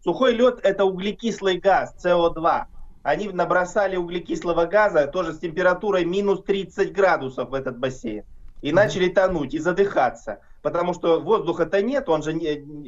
Сухой 0.03 0.35
лед 0.35 0.59
это 0.65 0.85
углекислый 0.85 1.59
газ, 1.59 1.95
СО2. 2.05 2.65
Они 3.05 3.29
набросали 3.29 3.97
углекислого 3.97 4.67
газа 4.67 5.07
тоже 5.07 5.33
с 5.33 5.39
температурой 5.39 6.05
минус 6.05 6.43
30 6.43 6.93
градусов 6.93 7.51
в 7.51 7.55
этот 7.55 7.79
бассейн. 7.79 8.25
И 8.63 8.73
начали 8.73 9.09
тонуть 9.09 9.55
и 9.55 9.59
задыхаться. 9.59 10.39
Потому 10.61 10.95
что 10.95 11.21
воздуха-то 11.21 11.83
нет, 11.83 12.09
он 12.09 12.23
же 12.23 12.33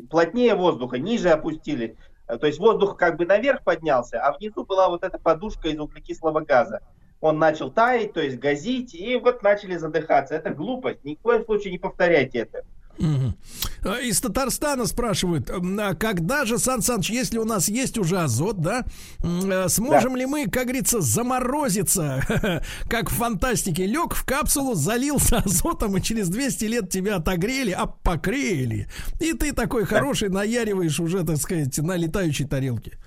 плотнее 0.09 0.55
воздуха, 0.55 0.99
ниже 0.99 1.31
опустили. 1.31 1.97
То 2.27 2.47
есть 2.47 2.59
воздух 2.59 2.97
как 2.97 3.17
бы 3.17 3.27
наверх 3.27 3.63
поднялся, 3.63 4.21
а 4.21 4.37
внизу 4.37 4.65
была 4.65 4.89
вот 4.89 5.03
эта 5.03 5.19
подушка 5.19 5.69
из 5.69 5.79
углекислого 5.79 6.41
газа 6.41 6.81
он 7.25 7.39
начал 7.39 7.71
таять, 7.71 8.13
то 8.13 8.21
есть 8.21 8.39
газить, 8.39 8.95
и 8.95 9.17
вот 9.17 9.43
начали 9.43 9.79
задыхаться. 9.79 10.35
Это 10.35 10.51
глупость. 10.51 11.03
Ни 11.05 11.15
в 11.15 11.21
коем 11.21 11.43
случае 11.47 11.73
не 11.73 11.79
повторяйте 11.79 12.41
это. 12.41 12.65
Угу. 12.99 13.97
Из 14.03 14.21
Татарстана 14.21 14.85
спрашивают, 14.85 15.51
а 15.51 15.95
когда 15.95 16.45
же, 16.45 16.59
Сан 16.59 16.83
Саныч, 16.83 17.09
если 17.09 17.39
у 17.39 17.45
нас 17.45 17.69
есть 17.69 17.97
уже 17.97 18.19
азот, 18.19 18.61
да, 18.61 18.85
э, 19.23 19.69
сможем 19.69 20.13
да. 20.13 20.19
ли 20.19 20.27
мы, 20.27 20.45
как 20.45 20.65
говорится, 20.65 21.01
заморозиться, 21.01 22.23
как 22.91 23.11
в 23.11 23.15
фантастике, 23.15 23.87
лег 23.87 24.15
в 24.15 24.25
капсулу, 24.25 24.75
залился 24.75 25.39
азотом, 25.45 25.97
и 25.97 26.03
через 26.03 26.29
200 26.29 26.65
лет 26.67 26.91
тебя 26.91 27.17
отогрели, 27.17 27.73
а 27.73 27.87
покрели. 27.87 28.87
И 29.19 29.33
ты 29.33 29.53
такой 29.53 29.87
хороший 29.87 30.29
наяриваешь 30.29 31.01
уже, 31.01 31.25
так 31.25 31.39
сказать, 31.39 31.77
на 31.79 31.97
летающей 31.97 32.47
тарелке. 32.47 32.99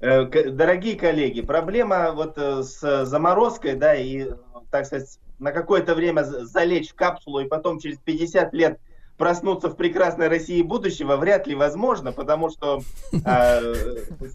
Э, 0.00 0.24
дорогие 0.24 0.96
коллеги, 0.96 1.40
проблема 1.40 2.12
вот 2.12 2.36
э, 2.36 2.62
с 2.62 3.06
заморозкой, 3.06 3.76
да, 3.76 3.94
и, 3.94 4.30
так 4.70 4.86
сказать, 4.86 5.18
на 5.38 5.52
какое-то 5.52 5.94
время 5.94 6.22
залечь 6.24 6.90
в 6.90 6.94
капсулу 6.94 7.40
и 7.40 7.48
потом 7.48 7.78
через 7.78 7.98
50 7.98 8.52
лет 8.52 8.78
проснуться 9.16 9.70
в 9.70 9.76
прекрасной 9.76 10.28
России 10.28 10.60
будущего 10.60 11.16
вряд 11.16 11.46
ли 11.46 11.54
возможно, 11.54 12.12
потому 12.12 12.50
что 12.50 12.82
э, 13.12 13.74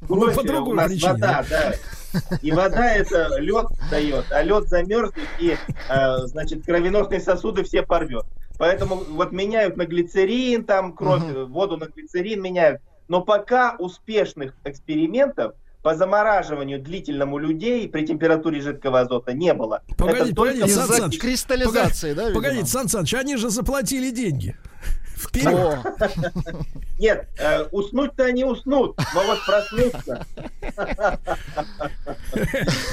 кровь, 0.08 0.38
у 0.38 0.74
нас 0.74 0.92
причине, 0.92 1.12
вода, 1.14 1.46
да. 1.48 1.74
И 2.42 2.52
вода 2.52 2.92
это 2.92 3.38
лед 3.38 3.68
дает, 3.92 4.26
а 4.32 4.42
лед 4.42 4.68
замерзнет 4.68 5.28
и, 5.40 5.56
э, 5.90 6.18
значит, 6.26 6.66
кровеносные 6.66 7.20
сосуды 7.20 7.64
все 7.64 7.84
порвет. 7.84 8.26
Поэтому 8.58 8.96
вот 8.96 9.32
меняют 9.32 9.78
на 9.78 9.86
глицерин, 9.86 10.66
там 10.66 10.94
кровь, 10.94 11.24
угу. 11.24 11.46
воду 11.52 11.78
на 11.78 11.86
глицерин 11.86 12.42
меняют. 12.42 12.82
Но 13.12 13.20
пока 13.20 13.76
успешных 13.78 14.54
экспериментов 14.64 15.56
по 15.82 15.96
замораживанию 15.96 16.82
длительному 16.82 17.40
людей 17.40 17.90
при 17.90 18.06
температуре 18.06 18.62
жидкого 18.62 19.02
азота 19.02 19.34
не 19.34 19.54
было. 19.54 19.84
Погодите, 19.98 20.34
погодите, 20.34 20.68
Сан 20.70 20.88
Саныч, 20.88 21.20
кристаллизации, 21.20 22.14
погодите, 22.14 22.30
да? 22.30 22.34
Погодите, 22.34 22.66
Сан 22.68 22.88
Саныч, 22.88 23.14
они 23.16 23.36
же 23.36 23.50
заплатили 23.50 24.12
деньги. 24.12 24.56
Вперед! 25.18 25.80
Нет, 27.00 27.28
э, 27.38 27.64
уснуть-то 27.74 28.24
они 28.24 28.46
уснут, 28.46 28.98
но 29.14 29.24
вот 29.26 29.46
проснуться. 29.46 30.26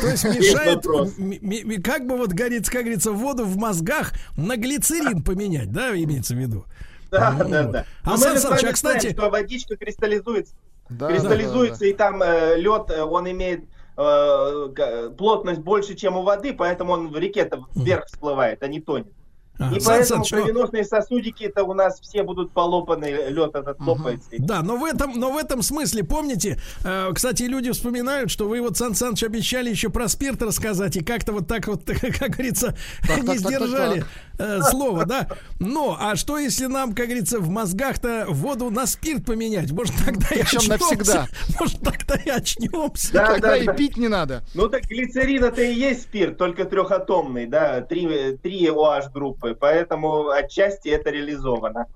То 0.01 0.09
есть 0.09 0.25
мешает, 0.25 1.85
как 1.85 2.09
бы 2.09 2.17
вот, 2.17 2.33
говорится, 2.33 2.73
как 2.73 2.81
говорится, 2.83 3.13
воду 3.13 3.45
в 3.45 3.57
мозгах 3.57 4.15
на 4.37 4.57
глицерин 4.57 5.23
поменять, 5.23 5.71
да, 5.71 5.97
имеется 5.97 6.35
в 6.35 6.39
виду? 6.39 6.65
Да, 7.11 7.33
да, 7.33 7.63
да. 7.65 7.85
А 8.05 8.17
Сан 8.17 8.39
Саныч, 8.39 8.65
а 8.65 8.73
кстати... 8.73 9.13
Что 9.13 9.31
водичка 9.31 9.77
кристаллизуется 9.77 10.55
да, 10.89 11.09
кристаллизуется, 11.09 11.81
да, 11.81 11.85
да, 11.85 11.87
и 11.87 11.93
там 11.93 12.23
э, 12.23 12.57
лед, 12.57 12.91
э, 12.91 13.03
он 13.03 13.31
имеет 13.31 13.65
э, 13.97 15.11
плотность 15.17 15.61
больше, 15.61 15.95
чем 15.95 16.17
у 16.17 16.23
воды, 16.23 16.53
поэтому 16.55 16.93
он 16.93 17.09
в 17.09 17.17
реке-то 17.17 17.67
вверх 17.75 18.07
всплывает, 18.07 18.63
а 18.63 18.69
не 18.69 18.81
тонет. 18.81 19.13
А, 19.61 19.75
и 19.75 19.81
поэтому 19.85 20.25
Сан, 20.25 20.41
кровеносные 20.41 20.85
сосудики 20.85 21.43
это 21.43 21.65
у 21.65 21.75
нас 21.75 22.01
все 22.01 22.23
будут 22.23 22.53
полопаны, 22.53 23.07
лед 23.29 23.57
этот 23.57 23.81
лопается. 23.81 24.29
Угу. 24.33 24.47
Да, 24.47 24.63
но 24.63 24.77
в 24.77 24.85
этом, 24.85 25.19
но 25.19 25.33
в 25.33 25.37
этом 25.37 25.63
смысле, 25.63 26.05
помните, 26.05 26.61
э, 26.85 27.11
кстати, 27.13 27.43
люди 27.43 27.73
вспоминают, 27.73 28.31
что 28.31 28.49
вы 28.49 28.61
вот, 28.61 28.77
Сан 28.77 28.95
Саныч, 28.95 29.25
обещали 29.25 29.69
еще 29.69 29.89
про 29.89 30.07
спирт 30.07 30.41
рассказать, 30.43 30.97
и 30.97 31.03
как-то 31.03 31.33
вот 31.33 31.49
так 31.49 31.67
вот, 31.67 31.83
как 31.87 32.31
говорится, 32.31 32.77
так, 33.07 33.23
не 33.23 33.27
так, 33.27 33.39
сдержали 33.39 34.01
так, 34.01 34.09
так, 34.09 34.09
э, 34.39 34.61
слово, 34.63 35.05
да. 35.07 35.29
Но, 35.59 35.97
а 35.99 36.17
что 36.17 36.39
если 36.39 36.67
нам, 36.67 36.95
как 36.95 37.07
говорится, 37.07 37.39
в 37.39 37.49
мозгах-то 37.49 38.27
воду 38.29 38.71
на 38.71 38.87
спирт 38.87 39.25
поменять? 39.25 39.71
Может, 39.73 39.95
тогда 40.05 40.27
и 40.35 40.41
очнемся. 40.41 40.71
навсегда. 40.71 41.27
Может, 41.59 41.81
тогда 41.81 42.15
и 42.17 42.29
очнемся. 42.29 43.13
Да, 43.13 43.27
тогда 43.27 43.49
да, 43.51 43.57
и 43.57 43.67
да. 43.67 43.73
пить 43.73 43.97
не 43.97 44.09
надо. 44.09 44.43
Ну 44.55 44.69
так 44.69 44.83
глицерин 44.83 45.45
это 45.45 45.63
и 45.63 45.73
есть 45.75 46.03
спирт, 46.03 46.37
только 46.39 46.65
трехатомный, 46.65 47.47
да, 47.47 47.81
три, 47.81 48.37
три 48.43 48.67
OH 48.67 49.13
группы 49.13 49.29
группы, 49.29 49.57
поэтому 49.59 50.29
отчасти 50.31 50.89
это 50.89 51.11
реализовано. 51.11 51.87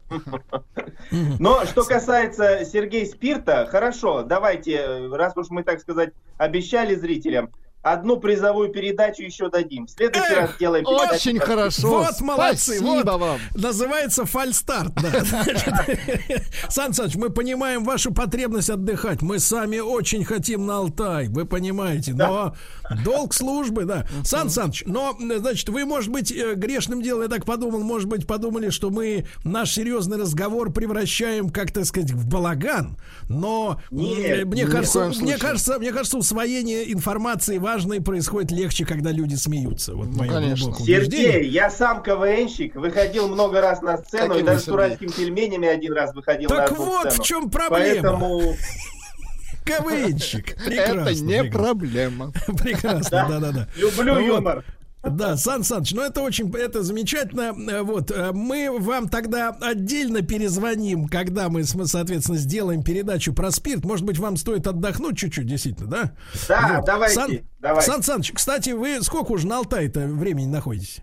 Но 1.38 1.64
что 1.66 1.84
касается 1.84 2.64
Сергея 2.64 3.06
Спирта, 3.06 3.66
хорошо, 3.70 4.22
давайте, 4.22 5.08
раз 5.12 5.36
уж 5.36 5.50
мы, 5.50 5.62
так 5.62 5.80
сказать, 5.80 6.12
обещали 6.38 6.94
зрителям, 6.94 7.50
одну 7.82 8.18
призовую 8.18 8.70
передачу 8.70 9.22
еще 9.22 9.50
дадим. 9.50 9.86
В 9.86 9.90
следующий 9.90 10.32
Эх, 10.32 10.38
раз 10.38 10.54
сделаем 10.54 10.84
передачу. 10.84 11.14
Очень 11.14 11.38
хорошо. 11.40 11.88
Вот 11.88 12.20
молодцы. 12.20 12.76
Спасибо 12.76 13.10
вот. 13.10 13.20
вам. 13.20 13.40
Называется 13.54 14.24
фальстарт. 14.24 14.92
Да. 14.94 15.12
Сан 16.68 16.92
Саныч, 16.92 17.16
мы 17.16 17.30
понимаем 17.30 17.84
вашу 17.84 18.14
потребность 18.14 18.70
отдыхать. 18.70 19.20
Мы 19.22 19.40
сами 19.40 19.80
очень 19.80 20.24
хотим 20.24 20.66
на 20.66 20.78
Алтай, 20.78 21.28
вы 21.28 21.44
понимаете. 21.44 22.14
Но 22.14 22.54
долг 23.04 23.34
службы, 23.34 23.84
да. 23.84 24.06
Сан 24.24 24.48
Саныч, 24.48 24.84
но, 24.86 25.16
значит, 25.18 25.68
вы, 25.68 25.84
может 25.84 26.10
быть, 26.10 26.30
э, 26.30 26.54
грешным 26.54 27.02
делом, 27.02 27.22
я 27.22 27.28
так 27.28 27.44
подумал, 27.44 27.80
может 27.80 28.08
быть, 28.08 28.26
подумали, 28.26 28.70
что 28.70 28.90
мы 28.90 29.26
наш 29.42 29.72
серьезный 29.72 30.18
разговор 30.18 30.72
превращаем, 30.72 31.50
как 31.50 31.72
так 31.72 31.84
сказать, 31.84 32.12
в 32.12 32.28
балаган. 32.28 32.96
Но 33.28 33.80
нет, 33.90 34.46
мне, 34.46 34.66
кажется, 34.66 35.12
мне 35.20 35.36
кажется, 35.36 35.78
мне 35.78 35.92
кажется, 35.92 36.18
усвоение 36.18 36.92
информации 36.92 37.58
важно 37.58 37.71
важное 37.72 38.00
происходит 38.00 38.50
легче, 38.50 38.84
когда 38.84 39.10
люди 39.10 39.34
смеются. 39.34 39.94
Вот 39.94 40.08
ну, 40.08 40.26
конечно. 40.26 40.74
Сергей, 40.74 41.48
я 41.48 41.70
сам 41.70 42.02
КВНщик, 42.02 42.74
выходил 42.74 43.28
много 43.28 43.60
раз 43.60 43.82
на 43.82 43.98
сцену, 43.98 44.28
Каким 44.28 44.42
и 44.42 44.46
даже 44.46 44.60
с 44.60 44.68
уральскими 44.68 45.10
пельменями 45.10 45.68
один 45.68 45.92
раз 45.94 46.14
выходил 46.14 46.48
так 46.48 46.70
на 46.70 46.76
вот 46.76 47.00
сцену. 47.00 47.22
в 47.22 47.26
чем 47.26 47.50
проблема. 47.50 48.02
Поэтому... 48.02 48.56
КВНщик. 49.64 50.56
Прекрасно. 50.64 51.00
Это 51.00 51.22
не 51.22 51.44
проблема. 51.44 52.32
Прекрасно, 52.46 53.26
да-да-да. 53.28 53.68
Люблю 53.76 54.18
юмор. 54.18 54.64
Да, 55.02 55.36
Сан 55.36 55.64
Саныч, 55.64 55.94
ну 55.94 56.02
это 56.02 56.22
очень, 56.22 56.54
это 56.54 56.82
замечательно. 56.82 57.52
Э, 57.70 57.82
вот, 57.82 58.12
э, 58.12 58.30
мы 58.32 58.68
вам 58.78 59.08
тогда 59.08 59.48
отдельно 59.60 60.22
перезвоним, 60.22 61.08
когда 61.08 61.48
мы, 61.48 61.64
соответственно, 61.64 62.38
сделаем 62.38 62.84
передачу 62.84 63.34
про 63.34 63.50
спирт. 63.50 63.84
Может 63.84 64.06
быть, 64.06 64.18
вам 64.18 64.36
стоит 64.36 64.66
отдохнуть 64.68 65.18
чуть-чуть, 65.18 65.46
действительно, 65.46 65.90
да? 65.90 66.12
Да, 66.48 66.76
вот. 66.76 66.86
давайте, 66.86 67.14
Сан, 67.14 67.30
давайте. 67.58 67.90
Сан 67.90 68.02
Саныч, 68.02 68.32
кстати, 68.32 68.70
вы 68.70 69.02
сколько 69.02 69.32
уже 69.32 69.48
на 69.48 69.58
Алтае-то 69.58 70.06
времени 70.06 70.46
находитесь? 70.46 71.00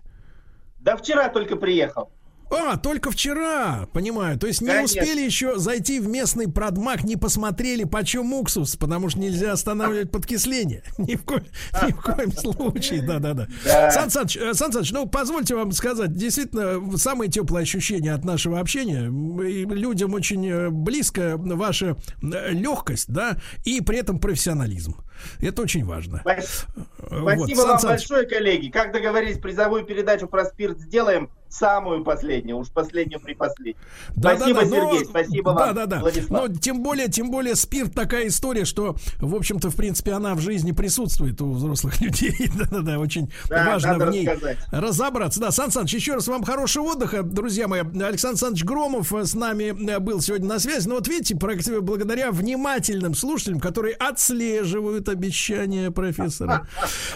Да 0.78 0.96
вчера 0.96 1.28
только 1.28 1.56
приехал. 1.56 2.10
А, 2.50 2.76
только 2.76 3.10
вчера, 3.10 3.86
понимаю. 3.92 4.38
То 4.38 4.46
есть 4.46 4.60
не 4.60 4.68
Конечно. 4.68 5.00
успели 5.00 5.20
еще 5.20 5.58
зайти 5.58 6.00
в 6.00 6.08
местный 6.08 6.50
продмаг, 6.50 7.04
не 7.04 7.16
посмотрели, 7.16 7.84
почем 7.84 8.32
уксус, 8.32 8.76
потому 8.76 9.08
что 9.08 9.20
нельзя 9.20 9.52
останавливать 9.52 10.10
подкисление. 10.10 10.82
Ни 10.98 11.14
в, 11.14 11.24
ко... 11.24 11.42
Ни 11.86 11.92
в 11.92 12.02
коем 12.02 12.32
случае, 12.32 13.02
да-да-да. 13.02 13.46
Сан 13.90 14.10
Саныч, 14.10 14.36
э, 14.36 14.54
Сан 14.54 14.72
Саныч, 14.72 14.90
ну, 14.90 15.06
позвольте 15.06 15.54
вам 15.54 15.70
сказать, 15.72 16.12
действительно, 16.12 16.96
самые 16.96 17.30
теплые 17.30 17.62
ощущения 17.62 18.12
от 18.12 18.24
нашего 18.24 18.58
общения. 18.58 19.02
Людям 19.02 20.14
очень 20.14 20.46
э, 20.46 20.70
близко 20.70 21.36
ваша 21.36 21.96
э, 22.22 22.52
легкость, 22.52 23.06
да, 23.08 23.36
и 23.64 23.80
при 23.80 23.98
этом 23.98 24.18
профессионализм. 24.18 24.96
Это 25.40 25.62
очень 25.62 25.84
важно. 25.84 26.20
Спасибо, 26.20 26.66
вот, 27.10 27.56
вам 27.56 27.78
большое, 27.82 28.26
коллеги. 28.26 28.68
Как 28.68 28.92
договорились, 28.92 29.38
призовую 29.38 29.84
передачу 29.84 30.26
про 30.26 30.44
спирт 30.44 30.78
сделаем 30.78 31.30
самую 31.50 32.04
последнюю, 32.04 32.58
уж 32.58 32.68
последнюю 32.70 33.20
при 33.20 33.34
последней. 33.34 33.76
Да, 34.14 34.36
спасибо, 34.36 34.60
да, 34.60 34.66
да, 34.66 34.76
Сергей, 34.76 35.00
но, 35.00 35.04
спасибо 35.04 35.52
да, 35.52 35.58
вам, 35.58 35.74
да, 35.74 35.86
да. 35.86 36.00
Владислав. 36.00 36.48
Но 36.48 36.56
тем 36.56 36.82
более, 36.82 37.08
тем 37.08 37.30
более 37.30 37.56
спирт 37.56 37.92
такая 37.92 38.28
история, 38.28 38.64
что, 38.64 38.94
в 39.18 39.34
общем-то, 39.34 39.70
в 39.70 39.76
принципе, 39.76 40.12
она 40.12 40.34
в 40.34 40.40
жизни 40.40 40.70
присутствует 40.72 41.40
у 41.42 41.52
взрослых 41.52 42.00
людей. 42.00 42.50
Да-да-да, 42.56 42.98
очень 42.98 43.32
да, 43.48 43.66
важно 43.66 44.06
в 44.06 44.10
ней 44.10 44.28
рассказать. 44.28 44.58
разобраться. 44.70 45.40
Да, 45.40 45.50
Сан 45.50 45.72
Саныч, 45.72 45.94
еще 45.94 46.14
раз 46.14 46.28
вам 46.28 46.44
хорошего 46.44 46.84
отдыха, 46.84 47.22
друзья 47.22 47.66
мои. 47.66 47.80
Александр 47.80 48.30
Александрович 48.30 48.64
Громов 48.64 49.12
с 49.12 49.34
нами 49.34 49.98
был 49.98 50.20
сегодня 50.20 50.46
на 50.46 50.58
связи. 50.60 50.88
Но 50.88 50.94
вот 50.96 51.08
видите, 51.08 51.34
благодаря 51.34 52.30
внимательным 52.30 53.14
слушателям, 53.14 53.58
которые 53.58 53.94
отслеживают 53.94 55.08
обещания 55.10 55.90
профессора, 55.90 56.66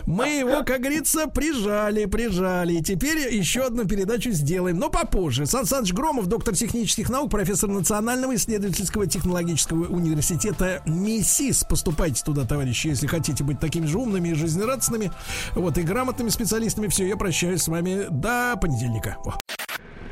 мы 0.07 0.29
его, 0.29 0.65
как 0.65 0.81
говорится, 0.81 1.27
прижали, 1.29 2.05
прижали. 2.07 2.75
И 2.75 2.83
теперь 2.83 3.35
еще 3.35 3.63
одну 3.63 3.85
передачу 3.85 4.31
сделаем, 4.31 4.79
но 4.79 4.91
попозже. 4.91 5.47
Сан 5.47 5.67
Саныч 5.67 5.93
Громов, 5.93 6.27
доктор 6.27 6.55
технических 6.55 7.09
наук, 7.09 7.31
профессор 7.31 7.71
Национального 7.71 8.35
исследовательского 8.35 9.07
технологического 9.07 9.87
университета 9.87 10.83
МИСИС. 10.87 11.65
Поступайте 11.69 12.23
туда, 12.25 12.45
товарищи, 12.45 12.89
если 12.89 13.07
хотите 13.07 13.45
быть 13.45 13.61
такими 13.61 13.87
же 13.87 13.99
умными 13.99 14.29
и 14.29 14.35
жизнерадостными, 14.35 15.13
вот, 15.55 15.79
и 15.79 15.83
грамотными 15.83 16.29
специалистами. 16.29 16.89
Все, 16.89 17.07
я 17.07 17.17
прощаюсь 17.17 17.63
с 17.63 17.69
вами 17.69 18.07
до 18.11 18.57
понедельника. 18.61 19.17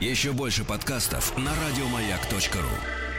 Еще 0.00 0.32
больше 0.32 0.64
подкастов 0.64 1.36
на 1.38 1.52
радиомаяк.ру 1.54 3.11